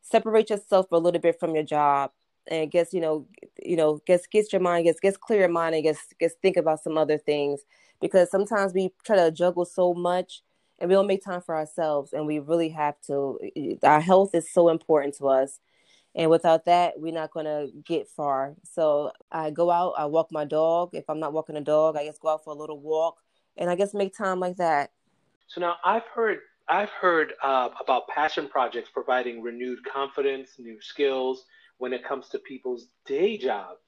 separate 0.00 0.50
yourself 0.50 0.88
for 0.88 0.96
a 0.96 0.98
little 0.98 1.20
bit 1.20 1.38
from 1.38 1.54
your 1.54 1.64
job 1.64 2.10
and 2.48 2.70
guess 2.70 2.92
you 2.92 3.00
know 3.00 3.26
you 3.62 3.76
know 3.76 4.00
guess 4.06 4.26
gets 4.26 4.52
your 4.52 4.60
mind 4.60 4.84
gets 4.84 5.00
gets 5.00 5.16
clear 5.16 5.40
your 5.40 5.48
mind 5.48 5.74
and 5.74 5.84
guess 5.84 5.98
gets 6.18 6.34
think 6.42 6.56
about 6.56 6.82
some 6.82 6.98
other 6.98 7.18
things. 7.18 7.60
Because 8.00 8.30
sometimes 8.30 8.72
we 8.74 8.92
try 9.04 9.16
to 9.16 9.30
juggle 9.30 9.64
so 9.64 9.94
much 9.94 10.42
and 10.80 10.88
we 10.88 10.94
don't 10.94 11.06
make 11.06 11.24
time 11.24 11.40
for 11.40 11.56
ourselves 11.56 12.12
and 12.12 12.26
we 12.26 12.40
really 12.40 12.68
have 12.70 13.00
to 13.06 13.38
our 13.82 14.00
health 14.00 14.34
is 14.34 14.52
so 14.52 14.68
important 14.68 15.14
to 15.18 15.28
us. 15.28 15.60
And 16.14 16.30
without 16.30 16.64
that 16.66 16.94
we're 16.96 17.12
not 17.12 17.30
going 17.30 17.46
to 17.46 17.68
get 17.84 18.08
far. 18.08 18.54
So 18.64 19.12
i 19.30 19.50
go 19.50 19.70
out 19.70 19.94
i 19.96 20.06
walk 20.06 20.32
my 20.32 20.44
dog. 20.44 20.90
If 20.94 21.04
i'm 21.08 21.20
not 21.20 21.32
walking 21.32 21.56
a 21.56 21.60
dog 21.60 21.96
i 21.96 22.04
just 22.04 22.20
go 22.20 22.28
out 22.28 22.44
for 22.44 22.52
a 22.52 22.56
little 22.56 22.80
walk 22.80 23.18
and 23.56 23.70
i 23.70 23.74
guess 23.74 23.94
make 23.94 24.16
time 24.16 24.40
like 24.40 24.56
that 24.56 24.90
so 25.46 25.60
now 25.60 25.76
i've 25.84 26.06
heard 26.14 26.38
I've 26.68 26.90
heard 26.90 27.34
uh, 27.42 27.68
about 27.80 28.08
passion 28.08 28.48
projects 28.48 28.88
providing 28.88 29.42
renewed 29.42 29.80
confidence, 29.84 30.52
new 30.58 30.80
skills 30.80 31.44
when 31.78 31.92
it 31.92 32.04
comes 32.04 32.28
to 32.30 32.38
people's 32.38 32.86
day 33.04 33.36
jobs. 33.36 33.80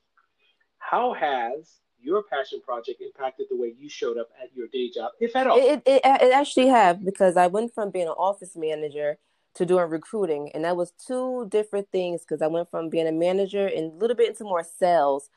How 0.78 1.14
has 1.14 1.78
your 2.00 2.22
passion 2.24 2.60
project 2.60 3.00
impacted 3.00 3.46
the 3.48 3.56
way 3.56 3.72
you 3.78 3.88
showed 3.88 4.18
up 4.18 4.28
at 4.42 4.54
your 4.54 4.66
day 4.68 4.90
job, 4.90 5.12
if 5.20 5.34
at 5.34 5.46
all? 5.46 5.56
It, 5.56 5.82
it, 5.86 6.02
it 6.04 6.32
actually 6.32 6.66
have 6.68 7.04
because 7.04 7.36
I 7.36 7.46
went 7.46 7.74
from 7.74 7.90
being 7.90 8.06
an 8.06 8.14
office 8.18 8.56
manager 8.56 9.16
to 9.54 9.64
doing 9.64 9.88
recruiting, 9.88 10.50
and 10.52 10.64
that 10.64 10.76
was 10.76 10.92
two 11.06 11.46
different 11.48 11.88
things 11.90 12.22
because 12.22 12.42
I 12.42 12.48
went 12.48 12.70
from 12.70 12.90
being 12.90 13.06
a 13.06 13.12
manager 13.12 13.66
and 13.66 13.92
a 13.92 13.94
little 13.94 14.16
bit 14.16 14.28
into 14.30 14.44
more 14.44 14.64
sales, 14.64 15.30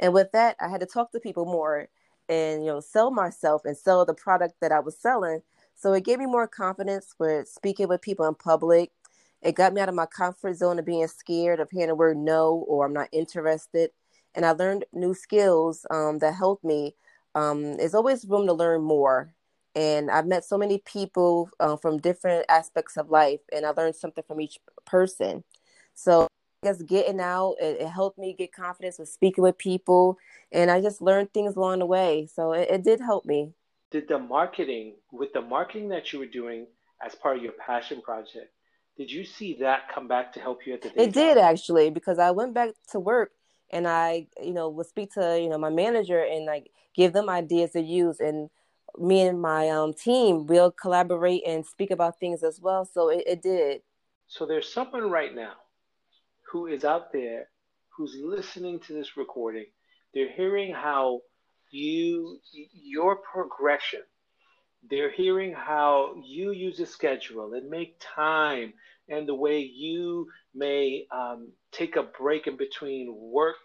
and 0.00 0.14
with 0.14 0.32
that, 0.32 0.56
I 0.60 0.68
had 0.68 0.80
to 0.80 0.86
talk 0.86 1.12
to 1.12 1.20
people 1.20 1.44
more 1.44 1.88
and 2.28 2.64
you 2.64 2.70
know 2.70 2.80
sell 2.80 3.10
myself 3.10 3.62
and 3.64 3.76
sell 3.76 4.04
the 4.04 4.14
product 4.14 4.54
that 4.60 4.72
I 4.72 4.80
was 4.80 4.98
selling 4.98 5.42
so 5.74 5.92
it 5.92 6.04
gave 6.04 6.18
me 6.18 6.26
more 6.26 6.46
confidence 6.46 7.14
with 7.18 7.48
speaking 7.48 7.88
with 7.88 8.00
people 8.00 8.26
in 8.26 8.34
public. 8.34 8.90
It 9.42 9.54
got 9.54 9.74
me 9.74 9.80
out 9.80 9.88
of 9.88 9.94
my 9.94 10.06
comfort 10.06 10.54
zone 10.56 10.78
of 10.78 10.86
being 10.86 11.06
scared 11.08 11.60
of 11.60 11.70
hearing 11.70 11.88
the 11.88 11.94
word 11.94 12.16
no 12.16 12.64
or 12.68 12.86
I'm 12.86 12.92
not 12.92 13.08
interested. 13.12 13.90
And 14.34 14.46
I 14.46 14.52
learned 14.52 14.84
new 14.92 15.14
skills 15.14 15.84
um, 15.90 16.18
that 16.20 16.34
helped 16.34 16.64
me. 16.64 16.94
Um, 17.34 17.76
there's 17.76 17.94
always 17.94 18.24
room 18.24 18.46
to 18.46 18.52
learn 18.52 18.82
more. 18.82 19.34
And 19.76 20.10
I've 20.10 20.26
met 20.26 20.44
so 20.44 20.56
many 20.56 20.78
people 20.78 21.50
uh, 21.58 21.76
from 21.76 21.98
different 21.98 22.46
aspects 22.48 22.96
of 22.96 23.10
life, 23.10 23.40
and 23.52 23.66
I 23.66 23.70
learned 23.70 23.96
something 23.96 24.22
from 24.26 24.40
each 24.40 24.58
person. 24.86 25.42
So 25.94 26.28
Guess 26.64 26.82
getting 26.82 27.20
out, 27.20 27.54
it, 27.60 27.80
it 27.80 27.88
helped 27.88 28.18
me 28.18 28.34
get 28.36 28.52
confidence 28.52 28.98
with 28.98 29.08
speaking 29.08 29.42
with 29.44 29.58
people, 29.58 30.18
and 30.50 30.70
I 30.70 30.80
just 30.80 31.00
learned 31.00 31.32
things 31.32 31.56
along 31.56 31.78
the 31.80 31.86
way. 31.86 32.26
So 32.32 32.52
it, 32.52 32.68
it 32.70 32.84
did 32.84 33.00
help 33.00 33.24
me 33.24 33.52
did 33.90 34.08
the 34.08 34.18
marketing 34.18 34.94
with 35.12 35.32
the 35.32 35.40
marketing 35.40 35.88
that 35.88 36.12
you 36.12 36.18
were 36.18 36.26
doing 36.26 36.66
as 37.00 37.14
part 37.14 37.36
of 37.36 37.42
your 37.44 37.52
passion 37.52 38.02
project 38.02 38.50
did 38.96 39.08
you 39.08 39.24
see 39.24 39.56
that 39.60 39.88
come 39.94 40.08
back 40.08 40.32
to 40.32 40.40
help 40.40 40.66
you 40.66 40.74
at 40.74 40.82
the 40.82 41.00
it 41.00 41.12
did 41.12 41.38
actually 41.38 41.90
because 41.90 42.18
i 42.18 42.28
went 42.32 42.52
back 42.52 42.70
to 42.90 42.98
work 42.98 43.30
and 43.70 43.86
i 43.86 44.26
you 44.42 44.52
know 44.52 44.68
would 44.68 44.86
speak 44.86 45.12
to 45.12 45.38
you 45.40 45.48
know 45.48 45.58
my 45.58 45.70
manager 45.70 46.18
and 46.24 46.44
like 46.44 46.70
give 46.96 47.12
them 47.12 47.28
ideas 47.28 47.70
to 47.70 47.80
use 47.80 48.18
and 48.18 48.50
me 48.98 49.22
and 49.22 49.40
my 49.40 49.68
um, 49.68 49.92
team 49.92 50.46
will 50.46 50.70
collaborate 50.70 51.42
and 51.46 51.66
speak 51.66 51.90
about 51.90 52.18
things 52.20 52.42
as 52.42 52.60
well. 52.60 52.84
So 52.84 53.08
it, 53.08 53.24
it 53.26 53.42
did. 53.42 53.82
So 54.26 54.46
there's 54.46 54.72
someone 54.72 55.10
right 55.10 55.34
now 55.34 55.54
who 56.54 56.66
is 56.68 56.84
out 56.84 57.12
there 57.12 57.48
who's 57.96 58.16
listening 58.22 58.78
to 58.78 58.92
this 58.92 59.16
recording. 59.16 59.66
They're 60.14 60.30
hearing 60.30 60.72
how 60.72 61.22
you 61.72 62.38
your 62.52 63.16
progression. 63.16 64.02
They're 64.88 65.10
hearing 65.10 65.52
how 65.52 66.14
you 66.24 66.52
use 66.52 66.78
a 66.78 66.86
schedule 66.86 67.54
and 67.54 67.68
make 67.68 68.00
time, 68.00 68.72
and 69.08 69.26
the 69.26 69.34
way 69.34 69.58
you 69.62 70.28
may 70.54 71.06
um, 71.10 71.50
take 71.72 71.96
a 71.96 72.04
break 72.04 72.46
in 72.46 72.56
between 72.56 73.12
work 73.12 73.56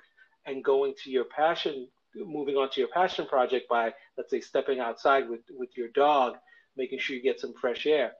and 0.48 0.64
going 0.64 0.96
to 1.04 1.12
your 1.12 1.26
passion, 1.26 1.88
moving 2.16 2.56
on 2.56 2.72
to 2.72 2.80
your 2.80 2.90
passion 2.90 3.28
project 3.28 3.70
by, 3.70 3.94
let's 4.18 4.32
say, 4.32 4.42
stepping 4.42 4.80
outside 4.80 5.30
with, 5.30 5.42
with 5.52 5.70
your 5.78 5.90
dog, 5.90 6.38
making 6.76 6.98
sure 6.98 7.16
you 7.16 7.22
get 7.22 7.40
some 7.40 7.54
fresh 7.54 7.86
air. 7.86 8.14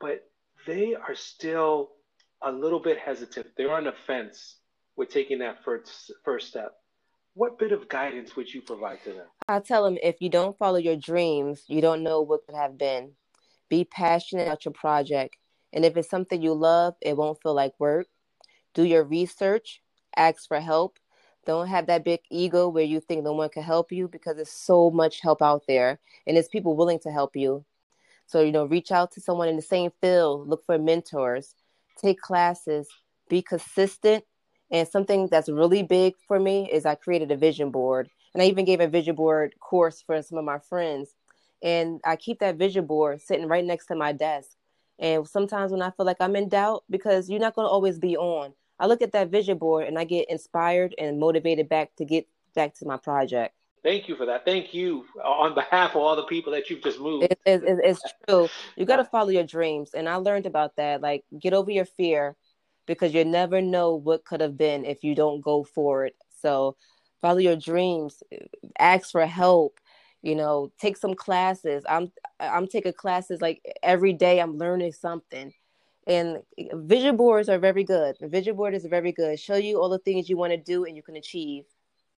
But 0.00 0.24
they 0.66 0.94
are 0.94 1.14
still 1.14 1.90
a 2.44 2.52
little 2.52 2.80
bit 2.80 2.98
hesitant. 2.98 3.46
They're 3.56 3.72
on 3.72 3.84
the 3.84 3.94
fence 4.06 4.56
with 4.96 5.08
taking 5.10 5.38
that 5.38 5.64
first, 5.64 6.12
first 6.24 6.48
step. 6.48 6.72
What 7.34 7.58
bit 7.58 7.72
of 7.72 7.88
guidance 7.88 8.36
would 8.36 8.52
you 8.52 8.60
provide 8.60 9.02
to 9.04 9.10
them? 9.10 9.26
I 9.48 9.60
tell 9.60 9.84
them 9.84 9.96
if 10.02 10.16
you 10.20 10.28
don't 10.28 10.58
follow 10.58 10.78
your 10.78 10.96
dreams, 10.96 11.62
you 11.66 11.80
don't 11.80 12.02
know 12.02 12.20
what 12.20 12.44
could 12.46 12.54
have 12.54 12.76
been. 12.76 13.12
Be 13.70 13.84
passionate 13.84 14.46
about 14.46 14.64
your 14.64 14.72
project. 14.72 15.36
And 15.72 15.84
if 15.84 15.96
it's 15.96 16.10
something 16.10 16.42
you 16.42 16.52
love, 16.52 16.94
it 17.00 17.16
won't 17.16 17.40
feel 17.42 17.54
like 17.54 17.72
work. 17.78 18.08
Do 18.74 18.84
your 18.84 19.04
research, 19.04 19.80
ask 20.16 20.46
for 20.46 20.60
help. 20.60 20.98
Don't 21.46 21.68
have 21.68 21.86
that 21.86 22.04
big 22.04 22.20
ego 22.30 22.68
where 22.68 22.84
you 22.84 23.00
think 23.00 23.24
no 23.24 23.32
one 23.32 23.48
can 23.48 23.62
help 23.62 23.90
you 23.90 24.08
because 24.08 24.36
there's 24.36 24.50
so 24.50 24.90
much 24.90 25.20
help 25.20 25.42
out 25.42 25.62
there 25.66 25.98
and 26.26 26.36
there's 26.36 26.48
people 26.48 26.76
willing 26.76 27.00
to 27.00 27.10
help 27.10 27.34
you. 27.34 27.64
So, 28.26 28.42
you 28.42 28.52
know, 28.52 28.66
reach 28.66 28.92
out 28.92 29.10
to 29.12 29.20
someone 29.20 29.48
in 29.48 29.56
the 29.56 29.62
same 29.62 29.90
field, 30.00 30.48
look 30.48 30.64
for 30.64 30.78
mentors, 30.78 31.54
take 32.00 32.20
classes, 32.20 32.88
be 33.28 33.42
consistent. 33.42 34.24
And 34.70 34.88
something 34.88 35.28
that's 35.28 35.48
really 35.48 35.82
big 35.82 36.14
for 36.26 36.40
me 36.40 36.68
is 36.70 36.86
I 36.86 36.94
created 36.94 37.30
a 37.30 37.36
vision 37.36 37.70
board. 37.70 38.08
And 38.32 38.42
I 38.42 38.46
even 38.46 38.64
gave 38.64 38.80
a 38.80 38.88
vision 38.88 39.14
board 39.14 39.54
course 39.60 40.02
for 40.02 40.20
some 40.22 40.38
of 40.38 40.44
my 40.44 40.58
friends. 40.58 41.10
And 41.62 42.00
I 42.04 42.16
keep 42.16 42.38
that 42.40 42.56
vision 42.56 42.86
board 42.86 43.20
sitting 43.20 43.46
right 43.46 43.64
next 43.64 43.86
to 43.86 43.94
my 43.94 44.12
desk. 44.12 44.48
And 44.98 45.26
sometimes 45.28 45.72
when 45.72 45.82
I 45.82 45.90
feel 45.90 46.06
like 46.06 46.16
I'm 46.20 46.36
in 46.36 46.48
doubt, 46.48 46.84
because 46.88 47.28
you're 47.28 47.40
not 47.40 47.54
going 47.54 47.66
to 47.66 47.70
always 47.70 47.98
be 47.98 48.16
on, 48.16 48.52
I 48.78 48.86
look 48.86 49.02
at 49.02 49.12
that 49.12 49.30
vision 49.30 49.58
board 49.58 49.86
and 49.86 49.98
I 49.98 50.04
get 50.04 50.30
inspired 50.30 50.94
and 50.98 51.20
motivated 51.20 51.68
back 51.68 51.94
to 51.96 52.04
get 52.04 52.26
back 52.54 52.74
to 52.76 52.86
my 52.86 52.96
project. 52.96 53.54
Thank 53.82 54.08
you 54.08 54.14
for 54.14 54.26
that. 54.26 54.44
Thank 54.44 54.72
you 54.72 55.06
on 55.24 55.54
behalf 55.54 55.90
of 55.90 55.96
all 55.96 56.14
the 56.14 56.24
people 56.24 56.52
that 56.52 56.70
you've 56.70 56.82
just 56.82 57.00
moved. 57.00 57.24
It, 57.24 57.40
it, 57.44 57.64
it, 57.64 57.78
it's 57.82 58.02
true. 58.28 58.48
You 58.76 58.84
got 58.84 58.96
to 58.96 59.04
follow 59.04 59.30
your 59.30 59.44
dreams. 59.44 59.90
And 59.94 60.08
I 60.08 60.16
learned 60.16 60.46
about 60.46 60.76
that. 60.76 61.00
Like, 61.00 61.24
get 61.38 61.52
over 61.52 61.70
your 61.70 61.84
fear 61.84 62.36
because 62.86 63.12
you 63.12 63.24
never 63.24 63.60
know 63.60 63.96
what 63.96 64.24
could 64.24 64.40
have 64.40 64.56
been 64.56 64.84
if 64.84 65.02
you 65.02 65.14
don't 65.14 65.40
go 65.40 65.64
for 65.64 66.06
it. 66.06 66.14
So, 66.40 66.76
follow 67.20 67.38
your 67.38 67.56
dreams, 67.56 68.22
ask 68.78 69.10
for 69.10 69.26
help, 69.26 69.80
you 70.22 70.36
know, 70.36 70.72
take 70.78 70.96
some 70.96 71.14
classes. 71.14 71.84
I'm 71.88 72.12
I'm 72.38 72.66
taking 72.66 72.92
classes 72.92 73.40
like 73.40 73.62
every 73.82 74.12
day 74.12 74.40
I'm 74.40 74.58
learning 74.58 74.92
something. 74.92 75.52
And 76.06 76.38
vision 76.74 77.16
boards 77.16 77.48
are 77.48 77.58
very 77.58 77.84
good. 77.84 78.16
The 78.20 78.28
vision 78.28 78.56
board 78.56 78.74
is 78.74 78.84
very 78.84 79.12
good. 79.12 79.38
Show 79.38 79.54
you 79.54 79.80
all 79.80 79.88
the 79.88 79.98
things 79.98 80.28
you 80.28 80.36
want 80.36 80.52
to 80.52 80.56
do 80.56 80.84
and 80.84 80.96
you 80.96 81.02
can 81.02 81.16
achieve. 81.16 81.64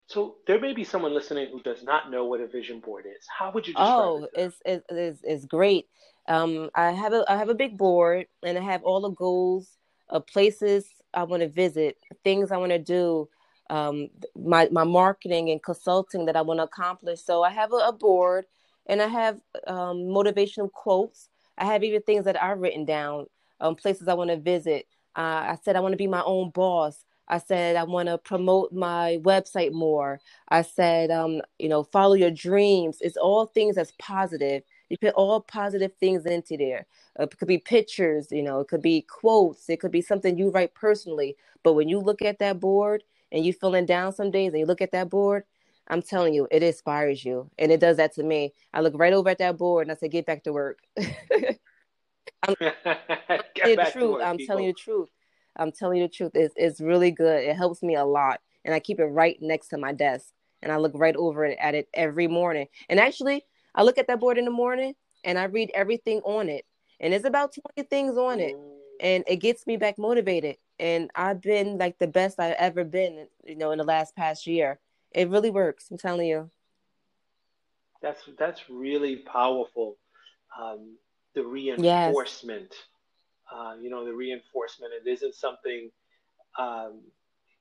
So 0.06 0.36
there 0.46 0.60
may 0.60 0.74
be 0.74 0.84
someone 0.84 1.14
listening 1.14 1.48
who 1.50 1.62
does 1.62 1.82
not 1.82 2.10
know 2.10 2.26
what 2.26 2.40
a 2.40 2.46
vision 2.46 2.80
board 2.80 3.06
is. 3.06 3.26
How 3.26 3.50
would 3.52 3.66
you 3.66 3.72
describe 3.72 3.90
oh, 3.90 4.24
it? 4.24 4.30
Oh, 4.36 4.42
it's, 4.42 4.84
it's, 4.90 5.20
it's, 5.24 5.44
great. 5.46 5.88
Um, 6.28 6.70
I 6.74 6.90
have 6.90 7.12
a 7.12 7.24
I 7.28 7.36
have 7.36 7.48
a 7.48 7.54
big 7.54 7.78
board 7.78 8.26
and 8.42 8.58
I 8.58 8.60
have 8.60 8.82
all 8.82 9.00
the 9.00 9.10
goals 9.10 9.78
of 10.08 10.26
places 10.26 10.86
I 11.14 11.24
want 11.24 11.42
to 11.42 11.48
visit, 11.48 11.96
things 12.22 12.52
I 12.52 12.56
want 12.58 12.72
to 12.72 12.78
do, 12.78 13.28
um, 13.70 14.10
my 14.36 14.68
my 14.70 14.84
marketing 14.84 15.50
and 15.50 15.62
consulting 15.62 16.26
that 16.26 16.36
I 16.36 16.42
want 16.42 16.58
to 16.58 16.64
accomplish. 16.64 17.20
So 17.20 17.42
I 17.42 17.50
have 17.50 17.72
a, 17.72 17.76
a 17.76 17.92
board 17.92 18.46
and 18.86 19.00
I 19.00 19.06
have 19.06 19.40
um, 19.66 19.98
motivational 19.98 20.70
quotes. 20.70 21.28
I 21.56 21.64
have 21.64 21.82
even 21.82 22.02
things 22.02 22.24
that 22.24 22.42
I've 22.42 22.58
written 22.58 22.84
down, 22.84 23.26
um, 23.60 23.74
places 23.74 24.08
I 24.08 24.14
want 24.14 24.30
to 24.30 24.36
visit. 24.36 24.86
Uh, 25.16 25.54
I 25.54 25.58
said 25.62 25.76
I 25.76 25.80
want 25.80 25.92
to 25.92 25.98
be 25.98 26.06
my 26.06 26.22
own 26.24 26.50
boss. 26.50 27.04
I 27.28 27.38
said 27.38 27.76
I 27.76 27.84
want 27.84 28.08
to 28.08 28.18
promote 28.18 28.72
my 28.72 29.18
website 29.22 29.72
more. 29.72 30.20
I 30.48 30.62
said, 30.62 31.10
um, 31.10 31.40
you 31.58 31.68
know, 31.68 31.82
follow 31.82 32.14
your 32.14 32.30
dreams. 32.30 32.98
It's 33.00 33.16
all 33.16 33.46
things 33.46 33.76
that's 33.76 33.92
positive. 33.98 34.62
You 34.88 34.98
put 34.98 35.14
all 35.14 35.40
positive 35.40 35.92
things 35.98 36.26
into 36.26 36.56
there. 36.56 36.86
Uh, 37.18 37.24
it 37.24 37.38
could 37.38 37.48
be 37.48 37.58
pictures, 37.58 38.28
you 38.30 38.42
know, 38.42 38.60
it 38.60 38.68
could 38.68 38.82
be 38.82 39.02
quotes, 39.02 39.68
it 39.68 39.80
could 39.80 39.90
be 39.90 40.02
something 40.02 40.36
you 40.36 40.50
write 40.50 40.74
personally. 40.74 41.36
But 41.62 41.72
when 41.74 41.88
you 41.88 41.98
look 41.98 42.22
at 42.22 42.38
that 42.40 42.60
board 42.60 43.02
and 43.32 43.44
you're 43.44 43.54
feeling 43.54 43.86
down 43.86 44.12
some 44.12 44.30
days 44.30 44.52
and 44.52 44.60
you 44.60 44.66
look 44.66 44.82
at 44.82 44.92
that 44.92 45.08
board, 45.10 45.44
I'm 45.88 46.02
telling 46.02 46.34
you, 46.34 46.48
it 46.50 46.62
inspires 46.62 47.24
you. 47.24 47.50
And 47.58 47.70
it 47.70 47.80
does 47.80 47.96
that 47.98 48.14
to 48.14 48.22
me. 48.22 48.52
I 48.72 48.80
look 48.80 48.94
right 48.96 49.12
over 49.12 49.28
at 49.28 49.38
that 49.38 49.58
board 49.58 49.86
and 49.86 49.92
I 49.92 49.96
say, 49.96 50.08
get 50.08 50.26
back 50.26 50.44
to 50.44 50.52
work. 50.52 50.78
I'm, 50.96 52.54
the 53.76 53.88
truth. 53.92 54.10
Work, 54.12 54.22
I'm 54.24 54.38
telling 54.38 54.64
you 54.64 54.72
the 54.72 54.78
truth. 54.78 55.10
I'm 55.56 55.72
telling 55.72 55.98
you 55.98 56.08
the 56.08 56.12
truth. 56.12 56.32
It's, 56.34 56.54
it's 56.56 56.80
really 56.80 57.10
good. 57.10 57.44
It 57.44 57.56
helps 57.56 57.82
me 57.82 57.94
a 57.94 58.04
lot. 58.04 58.40
And 58.64 58.74
I 58.74 58.80
keep 58.80 58.98
it 58.98 59.04
right 59.04 59.36
next 59.40 59.68
to 59.68 59.78
my 59.78 59.92
desk. 59.92 60.28
And 60.62 60.72
I 60.72 60.76
look 60.76 60.92
right 60.94 61.16
over 61.16 61.44
it 61.44 61.58
at 61.60 61.74
it 61.74 61.88
every 61.92 62.26
morning. 62.26 62.66
And 62.88 62.98
actually, 62.98 63.44
I 63.74 63.82
look 63.82 63.98
at 63.98 64.06
that 64.06 64.20
board 64.20 64.38
in 64.38 64.44
the 64.44 64.50
morning 64.50 64.94
and 65.24 65.38
I 65.38 65.44
read 65.44 65.70
everything 65.74 66.20
on 66.24 66.48
it. 66.48 66.64
And 67.00 67.12
it's 67.12 67.26
about 67.26 67.54
20 67.76 67.88
things 67.88 68.16
on 68.16 68.40
it. 68.40 68.54
And 69.00 69.24
it 69.26 69.36
gets 69.36 69.66
me 69.66 69.76
back 69.76 69.98
motivated. 69.98 70.56
And 70.78 71.10
I've 71.14 71.40
been 71.40 71.76
like 71.78 71.98
the 71.98 72.06
best 72.06 72.40
I've 72.40 72.54
ever 72.54 72.84
been, 72.84 73.26
you 73.44 73.56
know, 73.56 73.72
in 73.72 73.78
the 73.78 73.84
last 73.84 74.16
past 74.16 74.46
year. 74.46 74.78
It 75.12 75.28
really 75.28 75.50
works. 75.50 75.90
I'm 75.90 75.98
telling 75.98 76.26
you. 76.26 76.50
That's 78.00 78.22
that's 78.38 78.68
really 78.68 79.16
powerful. 79.16 79.96
Um, 80.58 80.96
the 81.34 81.42
reinforcement. 81.44 82.70
Yes 82.70 82.84
uh, 83.52 83.74
you 83.80 83.90
know, 83.90 84.04
the 84.04 84.12
reinforcement. 84.12 84.92
It 84.94 85.08
isn't 85.08 85.34
something. 85.34 85.90
Um, 86.58 87.02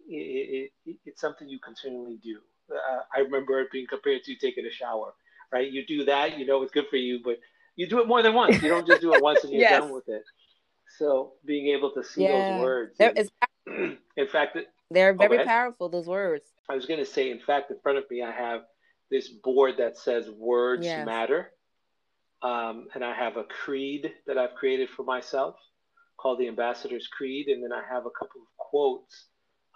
it, 0.08 0.72
it, 0.86 0.98
it's 1.06 1.22
something 1.22 1.48
you 1.48 1.60
continually 1.60 2.20
do. 2.24 2.40
Uh, 2.72 3.02
I 3.16 3.22
remember 3.22 3.60
it 3.62 3.72
being 3.72 3.88
compared 3.88 4.24
to 4.24 4.36
taking 4.36 4.66
a 4.66 4.72
shower. 4.72 5.13
Right? 5.52 5.72
You 5.72 5.86
do 5.86 6.06
that, 6.06 6.40
you 6.40 6.48
know 6.48 6.63
it's 6.63 6.72
good 6.72 6.86
for 6.90 6.96
you, 6.96 7.20
but 7.24 7.38
you 7.75 7.88
do 7.88 8.02
it 8.02 8.08
more 8.08 8.24
than 8.24 8.34
once. 8.34 8.62
You 8.62 8.70
don't 8.70 8.88
just 8.88 9.02
do 9.02 9.13
it 9.13 9.22
once 9.22 9.44
and 9.44 9.54
you're 9.54 9.62
yes. 9.70 9.82
done 9.82 9.92
with 9.94 10.08
it. 10.10 10.24
So 10.98 11.34
being 11.46 11.68
able 11.75 11.92
to 11.92 12.04
see 12.04 12.24
yeah. 12.24 12.58
those 12.58 12.62
words. 12.62 12.96
And, 13.00 13.30
in 14.18 14.28
fact, 14.28 14.58
they're 14.90 15.13
very 15.13 15.38
okay. 15.40 15.46
powerful. 15.46 15.90
Those 15.90 16.08
words. 16.08 16.46
I 16.70 16.75
was 16.75 16.86
going 16.86 17.00
to 17.00 17.06
say, 17.06 17.32
in 17.32 17.40
fact, 17.40 17.72
in 17.72 17.78
front 17.82 17.98
of 17.98 18.06
me, 18.10 18.22
I 18.22 18.32
have 18.32 18.62
this 19.10 19.28
board 19.28 19.75
that 19.78 19.98
says 19.98 20.30
"Words 20.30 20.86
yes. 20.86 21.06
Matter," 21.06 21.52
um, 22.42 22.88
and 22.94 23.04
I 23.04 23.13
have 23.13 23.38
a 23.38 23.44
creed 23.44 24.12
that 24.28 24.38
I've 24.38 24.54
created 24.56 24.90
for 24.90 25.04
myself 25.04 25.56
called 26.24 26.39
the 26.39 26.48
Ambassador's 26.48 27.08
Creed, 27.08 27.48
and 27.50 27.62
then 27.62 27.74
I 27.74 27.84
have 27.88 28.06
a 28.06 28.10
couple 28.18 28.42
of 28.42 28.48
quotes 28.58 29.27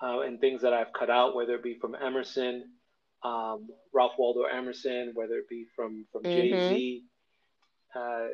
uh, 0.01 0.21
and 0.21 0.39
things 0.39 0.61
that 0.61 0.73
I've 0.73 0.93
cut 0.97 1.09
out, 1.09 1.35
whether 1.35 1.55
it 1.55 1.61
be 1.61 1.77
from 1.79 1.93
Emerson, 1.93 2.63
um, 3.23 3.67
Ralph 3.93 4.13
Waldo 4.17 4.43
Emerson, 4.43 5.11
whether 5.13 5.33
it 5.33 5.49
be 5.49 5.65
from 5.75 6.05
from 6.11 6.23
mm-hmm. 6.23 6.31
Jay 6.31 6.69
Z, 6.69 7.03
uh, 7.95 8.27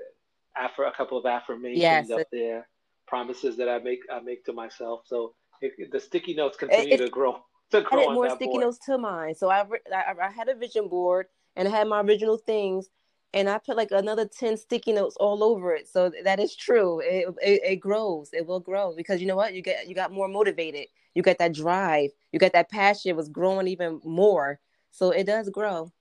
after 0.55 0.83
a 0.83 0.93
couple 0.93 1.17
of 1.17 1.25
affirmations 1.25 1.81
yes. 1.81 2.11
up 2.11 2.27
there, 2.31 2.67
promises 3.07 3.57
that 3.57 3.67
I 3.67 3.79
make 3.79 4.01
I 4.11 4.19
make 4.19 4.45
to 4.45 4.53
myself. 4.53 5.01
So 5.05 5.33
it, 5.61 5.91
the 5.91 5.99
sticky 5.99 6.35
notes 6.35 6.55
continue 6.55 6.93
it, 6.93 6.97
to 6.97 7.09
grow. 7.09 7.39
To 7.71 7.81
grow 7.81 7.99
I 7.99 8.03
had 8.03 8.13
more 8.13 8.29
sticky 8.29 8.45
board. 8.45 8.61
notes 8.61 8.79
to 8.85 8.99
mine. 8.99 9.33
So 9.33 9.49
I, 9.49 9.65
I 9.91 10.13
I 10.21 10.29
had 10.29 10.49
a 10.49 10.55
vision 10.55 10.87
board 10.87 11.25
and 11.55 11.67
I 11.67 11.71
had 11.71 11.87
my 11.87 12.01
original 12.01 12.37
things 12.37 12.89
and 13.33 13.49
I 13.49 13.57
put 13.57 13.75
like 13.75 13.91
another 13.91 14.25
10 14.25 14.57
sticky 14.57 14.93
notes 14.93 15.15
all 15.19 15.43
over 15.43 15.73
it. 15.73 15.87
So 15.87 16.11
that 16.23 16.39
is 16.39 16.55
true. 16.55 16.99
It, 16.99 17.27
it, 17.41 17.61
it, 17.63 17.75
grows. 17.77 18.29
It 18.31 18.45
will 18.45 18.59
grow 18.59 18.93
because 18.95 19.21
you 19.21 19.27
know 19.27 19.35
what? 19.35 19.53
You 19.53 19.61
get 19.61 19.87
you 19.87 19.95
got 19.95 20.11
more 20.11 20.27
motivated. 20.27 20.87
You 21.15 21.23
got 21.23 21.39
that 21.39 21.53
drive. 21.53 22.11
You 22.31 22.39
got 22.39 22.53
that 22.53 22.69
passion 22.69 23.09
it 23.09 23.15
was 23.15 23.29
growing 23.29 23.67
even 23.67 23.99
more. 24.03 24.59
So 24.91 25.11
it 25.11 25.25
does 25.25 25.49
grow. 25.49 25.91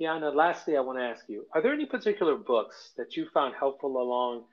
Kiana, 0.00 0.34
lastly, 0.34 0.76
I 0.76 0.80
want 0.80 0.98
to 0.98 1.04
ask 1.04 1.24
you: 1.28 1.46
Are 1.52 1.62
there 1.62 1.72
any 1.72 1.86
particular 1.86 2.36
books 2.36 2.90
that 2.96 3.16
you 3.16 3.26
found 3.32 3.54
helpful 3.58 4.00
along 4.00 4.44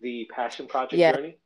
the 0.00 0.28
passion 0.34 0.66
project 0.66 0.94
yeah. 1.00 1.12
journey? 1.12 1.38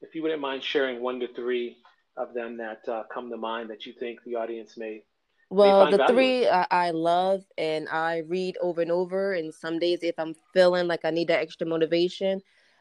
If 0.00 0.14
you 0.14 0.22
wouldn't 0.22 0.40
mind 0.40 0.62
sharing 0.64 1.02
one 1.02 1.20
to 1.20 1.28
three 1.34 1.76
of 2.16 2.32
them 2.34 2.56
that 2.58 2.88
uh, 2.88 3.02
come 3.12 3.30
to 3.30 3.36
mind 3.36 3.70
that 3.70 3.84
you 3.84 3.92
think 3.92 4.20
the 4.24 4.36
audience 4.36 4.76
may 4.76 5.02
well, 5.50 5.90
the 5.90 6.06
three 6.08 6.48
I, 6.48 6.66
I 6.70 6.90
love 6.90 7.44
and 7.58 7.88
I 7.88 8.18
read 8.26 8.56
over 8.62 8.80
and 8.80 8.92
over. 8.92 9.32
And 9.32 9.52
some 9.52 9.78
days, 9.78 9.98
if 10.02 10.18
I'm 10.18 10.34
feeling 10.54 10.86
like 10.86 11.04
I 11.04 11.10
need 11.10 11.28
that 11.28 11.40
extra 11.40 11.66
motivation, 11.66 12.40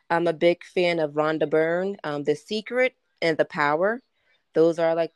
I'm 0.09 0.27
a 0.27 0.33
big 0.33 0.63
fan 0.63 0.99
of 0.99 1.13
Rhonda 1.13 1.49
Byrne, 1.49 1.97
um, 2.03 2.23
The 2.23 2.35
Secret 2.35 2.93
and 3.21 3.37
The 3.37 3.45
Power. 3.45 4.01
Those 4.53 4.79
are 4.79 4.95
like 4.95 5.11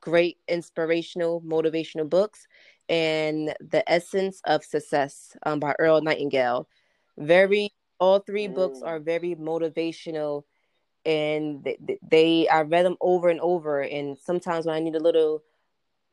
great 0.00 0.38
inspirational, 0.48 1.42
motivational 1.42 2.08
books. 2.08 2.46
and 2.88 3.54
The 3.60 3.82
Essence 3.90 4.40
of 4.46 4.64
Success 4.64 5.36
um, 5.44 5.60
by 5.60 5.74
Earl 5.78 6.02
Nightingale. 6.02 6.68
Very, 7.16 7.72
all 7.98 8.18
three 8.18 8.48
mm. 8.48 8.54
books 8.54 8.82
are 8.82 8.98
very 8.98 9.34
motivational, 9.34 10.44
and 11.04 11.64
they, 11.64 11.98
they, 12.02 12.48
I 12.48 12.62
read 12.62 12.84
them 12.84 12.96
over 13.00 13.28
and 13.28 13.40
over. 13.40 13.80
And 13.80 14.18
sometimes 14.18 14.66
when 14.66 14.74
I 14.74 14.80
need 14.80 14.94
a 14.96 15.00
little 15.00 15.42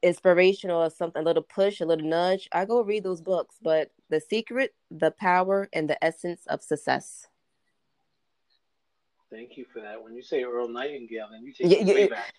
inspirational 0.01 0.81
or 0.81 0.89
something, 0.89 1.21
a 1.21 1.25
little 1.25 1.43
push, 1.43 1.81
a 1.81 1.85
little 1.85 2.07
nudge, 2.07 2.47
I 2.51 2.65
go 2.65 2.81
read 2.81 3.03
those 3.03 3.21
books. 3.21 3.55
But 3.61 3.91
The 4.09 4.19
Secret, 4.19 4.73
The 4.91 5.11
Power, 5.11 5.69
and 5.73 5.89
The 5.89 6.03
Essence 6.03 6.45
of 6.47 6.61
Success. 6.61 7.27
Thank 9.31 9.57
you 9.57 9.65
for 9.71 9.81
that. 9.81 10.03
When 10.03 10.15
you 10.15 10.23
say 10.23 10.43
Earl 10.43 10.69
Nightingale, 10.69 11.27
then 11.31 11.43
you 11.43 11.53
take 11.53 11.77
yeah, 11.77 11.83
me 11.83 11.93
way 11.93 12.07
back. 12.07 12.33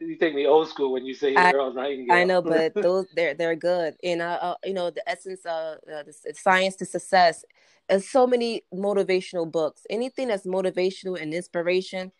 You 0.00 0.16
take 0.18 0.34
me 0.34 0.46
old 0.46 0.68
school 0.68 0.92
when 0.92 1.06
you 1.06 1.14
say 1.14 1.34
I, 1.34 1.52
Earl 1.52 1.72
Nightingale. 1.72 2.16
I 2.16 2.24
know, 2.24 2.42
but 2.42 2.74
those 2.82 3.06
they're 3.14 3.34
they're 3.34 3.54
good, 3.54 3.94
and 4.02 4.20
uh, 4.20 4.38
uh 4.42 4.54
you 4.64 4.74
know 4.74 4.90
the 4.90 5.08
essence 5.08 5.40
of 5.46 5.78
uh, 5.90 6.02
the 6.02 6.34
science 6.34 6.76
to 6.76 6.84
success. 6.84 7.44
And 7.88 8.02
so 8.02 8.26
many 8.26 8.64
motivational 8.74 9.50
books. 9.50 9.86
Anything 9.88 10.28
that's 10.28 10.44
motivational 10.44 11.18
and 11.18 11.32
inspiration, 11.32 12.12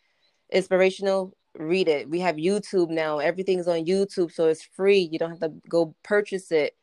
inspirational, 0.50 1.36
read 1.58 1.88
it. 1.88 2.08
We 2.08 2.20
have 2.20 2.36
YouTube 2.36 2.90
now. 2.90 3.18
Everything's 3.18 3.68
on 3.68 3.84
YouTube, 3.84 4.32
so 4.32 4.46
it's 4.46 4.64
free. 4.64 5.00
You 5.00 5.18
don't 5.18 5.30
have 5.30 5.40
to 5.40 5.52
go 5.68 5.94
purchase 6.02 6.50
it 6.50 6.74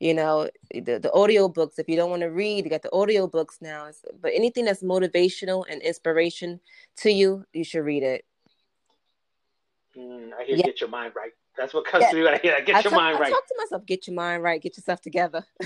you 0.00 0.14
know 0.14 0.48
the, 0.72 0.98
the 0.98 1.12
audio 1.12 1.48
books 1.48 1.78
if 1.78 1.88
you 1.88 1.94
don't 1.94 2.10
want 2.10 2.22
to 2.22 2.30
read 2.30 2.64
you 2.64 2.70
got 2.70 2.82
the 2.82 2.92
audio 2.92 3.26
books 3.26 3.58
now 3.60 3.88
but 4.20 4.32
anything 4.34 4.64
that's 4.64 4.82
motivational 4.82 5.64
and 5.70 5.80
inspiration 5.82 6.58
to 6.96 7.10
you 7.10 7.44
you 7.52 7.62
should 7.62 7.84
read 7.84 8.02
it 8.02 8.24
mm, 9.96 10.30
i 10.38 10.44
hear 10.44 10.56
yeah. 10.56 10.64
get 10.64 10.80
your 10.80 10.90
mind 10.90 11.12
right 11.14 11.32
that's 11.56 11.74
what 11.74 11.84
comes 11.84 12.02
yeah. 12.02 12.10
to 12.10 12.16
me 12.16 12.22
when 12.22 12.34
i 12.34 12.38
hear 12.38 12.52
that 12.52 12.66
get 12.66 12.76
I 12.76 12.80
your 12.80 12.90
talk, 12.90 13.00
mind 13.00 13.16
I 13.18 13.20
right 13.20 13.32
talk 13.32 13.46
to 13.46 13.54
myself 13.58 13.86
get 13.86 14.06
your 14.06 14.16
mind 14.16 14.42
right 14.42 14.60
get 14.60 14.76
yourself 14.76 15.00
together 15.02 15.44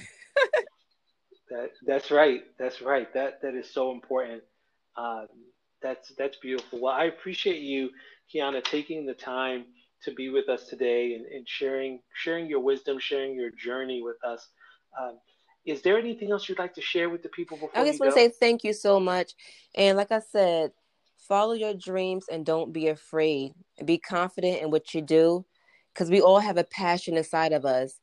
that 1.50 1.71
that's 1.87 2.11
right 2.11 2.42
that's 2.59 2.83
right 2.83 3.12
that 3.14 3.40
that 3.42 3.54
is 3.54 3.73
so 3.73 3.92
important 3.92 4.42
um, 4.97 5.26
that's 5.85 6.12
that's 6.19 6.38
beautiful 6.38 6.81
well 6.81 6.95
i 6.95 7.05
appreciate 7.05 7.62
you 7.62 7.91
kiana 8.35 8.64
taking 8.64 9.07
the 9.07 9.14
time 9.14 9.64
to 10.05 10.12
be 10.12 10.29
with 10.29 10.49
us 10.49 10.67
today 10.67 11.14
and, 11.14 11.26
and 11.26 11.49
sharing 11.49 12.00
sharing 12.14 12.47
your 12.47 12.61
wisdom, 12.61 12.99
sharing 12.99 13.35
your 13.35 13.50
journey 13.50 14.03
with 14.03 14.17
us. 14.25 14.49
Um, 15.00 15.19
is 15.64 15.83
there 15.83 15.99
anything 15.99 16.31
else 16.31 16.49
you'd 16.49 16.59
like 16.59 16.75
to 16.75 16.83
share 16.83 17.09
with 17.09 17.23
the 17.23 17.31
people 17.31 17.57
before 17.57 17.71
I 17.75 17.85
just 17.85 17.99
want 17.99 18.12
to 18.12 18.21
say 18.21 18.29
thank 18.29 18.64
you 18.64 18.75
so 18.75 19.00
much. 19.00 19.33
And 19.75 19.97
like 19.97 20.12
I 20.12 20.21
said, 20.21 20.73
follow 21.17 21.55
your 21.55 21.73
dreams 21.73 22.26
and 22.31 22.45
don't 22.45 22.73
be 22.73 22.88
afraid. 22.88 23.53
Be 23.85 23.99
confident 23.99 24.62
in 24.62 24.71
what 24.71 24.93
you 24.93 25.00
do 25.00 25.47
because 25.93 26.11
we 26.11 26.21
all 26.21 26.38
have 26.38 26.59
a 26.59 26.64
passion 26.64 27.17
inside 27.17 27.53
of 27.53 27.64
us 27.64 27.99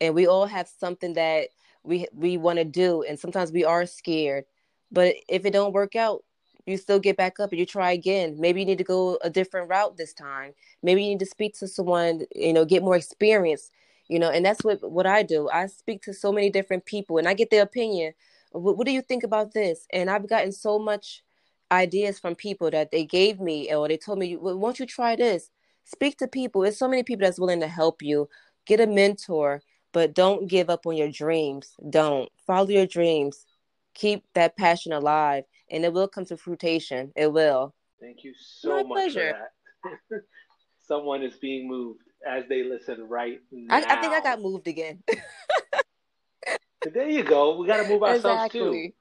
and 0.00 0.14
we 0.14 0.26
all 0.26 0.46
have 0.46 0.68
something 0.68 1.14
that 1.14 1.48
we 1.82 2.06
we 2.12 2.36
want 2.36 2.58
to 2.58 2.64
do 2.64 3.02
and 3.02 3.18
sometimes 3.18 3.52
we 3.52 3.64
are 3.64 3.86
scared. 3.86 4.44
But 4.90 5.16
if 5.28 5.46
it 5.46 5.52
don't 5.52 5.72
work 5.72 5.96
out, 5.96 6.24
you 6.68 6.76
still 6.76 6.98
get 6.98 7.16
back 7.16 7.40
up 7.40 7.50
and 7.50 7.58
you 7.58 7.66
try 7.66 7.92
again. 7.92 8.36
Maybe 8.38 8.60
you 8.60 8.66
need 8.66 8.78
to 8.78 8.84
go 8.84 9.18
a 9.22 9.30
different 9.30 9.68
route 9.68 9.96
this 9.96 10.12
time. 10.12 10.52
Maybe 10.82 11.02
you 11.02 11.10
need 11.10 11.20
to 11.20 11.26
speak 11.26 11.58
to 11.58 11.68
someone, 11.68 12.22
you 12.34 12.52
know, 12.52 12.64
get 12.64 12.82
more 12.82 12.96
experience, 12.96 13.70
you 14.08 14.18
know, 14.18 14.30
and 14.30 14.44
that's 14.44 14.62
what 14.62 14.78
what 14.90 15.06
I 15.06 15.22
do. 15.22 15.48
I 15.48 15.66
speak 15.66 16.02
to 16.02 16.12
so 16.12 16.32
many 16.32 16.50
different 16.50 16.84
people 16.84 17.18
and 17.18 17.26
I 17.26 17.34
get 17.34 17.50
their 17.50 17.62
opinion. 17.62 18.12
What, 18.52 18.76
what 18.76 18.86
do 18.86 18.92
you 18.92 19.02
think 19.02 19.24
about 19.24 19.54
this? 19.54 19.86
And 19.92 20.10
I've 20.10 20.28
gotten 20.28 20.52
so 20.52 20.78
much 20.78 21.24
ideas 21.72 22.18
from 22.18 22.34
people 22.34 22.70
that 22.70 22.90
they 22.90 23.04
gave 23.04 23.40
me 23.40 23.74
or 23.74 23.88
they 23.88 23.96
told 23.96 24.18
me, 24.18 24.36
well, 24.36 24.58
won't 24.58 24.78
you 24.78 24.86
try 24.86 25.16
this? 25.16 25.50
Speak 25.84 26.18
to 26.18 26.28
people. 26.28 26.62
There's 26.62 26.78
so 26.78 26.88
many 26.88 27.02
people 27.02 27.24
that's 27.26 27.40
willing 27.40 27.60
to 27.60 27.68
help 27.68 28.02
you. 28.02 28.28
Get 28.66 28.80
a 28.80 28.86
mentor, 28.86 29.62
but 29.92 30.14
don't 30.14 30.48
give 30.48 30.68
up 30.68 30.86
on 30.86 30.96
your 30.96 31.10
dreams. 31.10 31.72
Don't 31.88 32.30
follow 32.46 32.68
your 32.68 32.86
dreams. 32.86 33.46
Keep 33.94 34.24
that 34.34 34.56
passion 34.56 34.92
alive 34.92 35.44
and 35.70 35.84
it 35.84 35.92
will 35.92 36.08
come 36.08 36.24
to 36.26 36.36
fruition. 36.36 37.12
It 37.16 37.32
will. 37.32 37.74
Thank 38.00 38.24
you 38.24 38.32
so 38.38 38.76
My 38.76 38.82
much 38.82 39.12
pleasure. 39.12 39.34
for 39.82 39.90
that. 40.12 40.22
Someone 40.86 41.22
is 41.22 41.34
being 41.36 41.68
moved 41.68 42.00
as 42.26 42.44
they 42.48 42.64
listen 42.64 43.08
right 43.08 43.40
now. 43.52 43.76
I, 43.76 43.80
I 43.80 44.00
think 44.00 44.12
I 44.12 44.20
got 44.20 44.40
moved 44.40 44.66
again. 44.68 45.02
there 46.94 47.08
you 47.08 47.22
go. 47.22 47.58
We 47.58 47.66
got 47.66 47.82
to 47.82 47.88
move 47.88 48.02
ourselves 48.02 48.44
exactly. 48.44 48.60
too. 48.60 48.92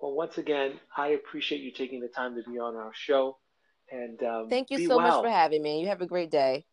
Well, 0.00 0.12
once 0.12 0.38
again, 0.38 0.78
I 0.96 1.08
appreciate 1.08 1.62
you 1.62 1.72
taking 1.72 2.00
the 2.00 2.08
time 2.08 2.36
to 2.36 2.42
be 2.48 2.58
on 2.58 2.76
our 2.76 2.92
show. 2.94 3.38
And 3.90 4.22
um, 4.22 4.50
thank 4.50 4.70
you 4.70 4.86
so 4.86 4.96
well. 4.96 5.22
much 5.22 5.22
for 5.24 5.30
having 5.30 5.62
me. 5.62 5.80
You 5.80 5.88
have 5.88 6.00
a 6.00 6.06
great 6.06 6.30
day. 6.30 6.66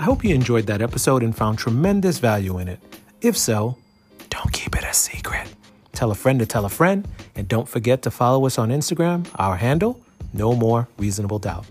I 0.00 0.04
hope 0.04 0.24
you 0.24 0.34
enjoyed 0.34 0.66
that 0.68 0.80
episode 0.80 1.22
and 1.22 1.36
found 1.36 1.58
tremendous 1.58 2.20
value 2.20 2.56
in 2.56 2.68
it. 2.68 2.80
If 3.20 3.36
so, 3.36 3.76
don't 4.30 4.50
keep 4.50 4.74
it 4.74 4.82
a 4.82 4.94
secret. 4.94 5.46
Tell 5.92 6.10
a 6.10 6.14
friend 6.14 6.40
to 6.40 6.46
tell 6.46 6.64
a 6.64 6.70
friend, 6.70 7.06
and 7.36 7.46
don't 7.46 7.68
forget 7.68 8.00
to 8.04 8.10
follow 8.10 8.46
us 8.46 8.58
on 8.58 8.70
Instagram, 8.70 9.28
our 9.34 9.56
handle, 9.56 10.00
No 10.32 10.54
More 10.54 10.88
Reasonable 10.96 11.38
Doubt. 11.38 11.66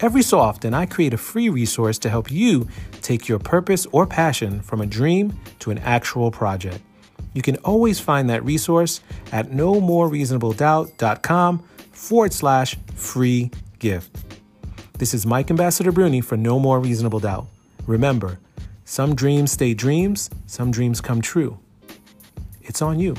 Every 0.00 0.22
so 0.22 0.38
often, 0.38 0.72
I 0.72 0.86
create 0.86 1.12
a 1.12 1.18
free 1.18 1.50
resource 1.50 1.98
to 1.98 2.08
help 2.08 2.30
you 2.30 2.68
take 3.02 3.28
your 3.28 3.38
purpose 3.38 3.86
or 3.92 4.06
passion 4.06 4.62
from 4.62 4.80
a 4.80 4.86
dream 4.86 5.38
to 5.58 5.70
an 5.70 5.76
actual 5.80 6.30
project. 6.30 6.80
You 7.34 7.42
can 7.42 7.56
always 7.56 8.00
find 8.00 8.30
that 8.30 8.42
resource 8.46 9.02
at 9.30 9.50
nomorereasonabledoubt.com 9.50 11.58
forward 11.92 12.32
slash 12.32 12.76
free 12.94 13.50
gift. 13.78 14.25
This 14.98 15.12
is 15.12 15.26
Mike 15.26 15.50
Ambassador 15.50 15.92
Bruni 15.92 16.22
for 16.22 16.38
No 16.38 16.58
More 16.58 16.80
Reasonable 16.80 17.20
Doubt. 17.20 17.48
Remember, 17.86 18.38
some 18.86 19.14
dreams 19.14 19.52
stay 19.52 19.74
dreams, 19.74 20.30
some 20.46 20.70
dreams 20.70 21.02
come 21.02 21.20
true. 21.20 21.58
It's 22.62 22.80
on 22.80 22.98
you. 22.98 23.14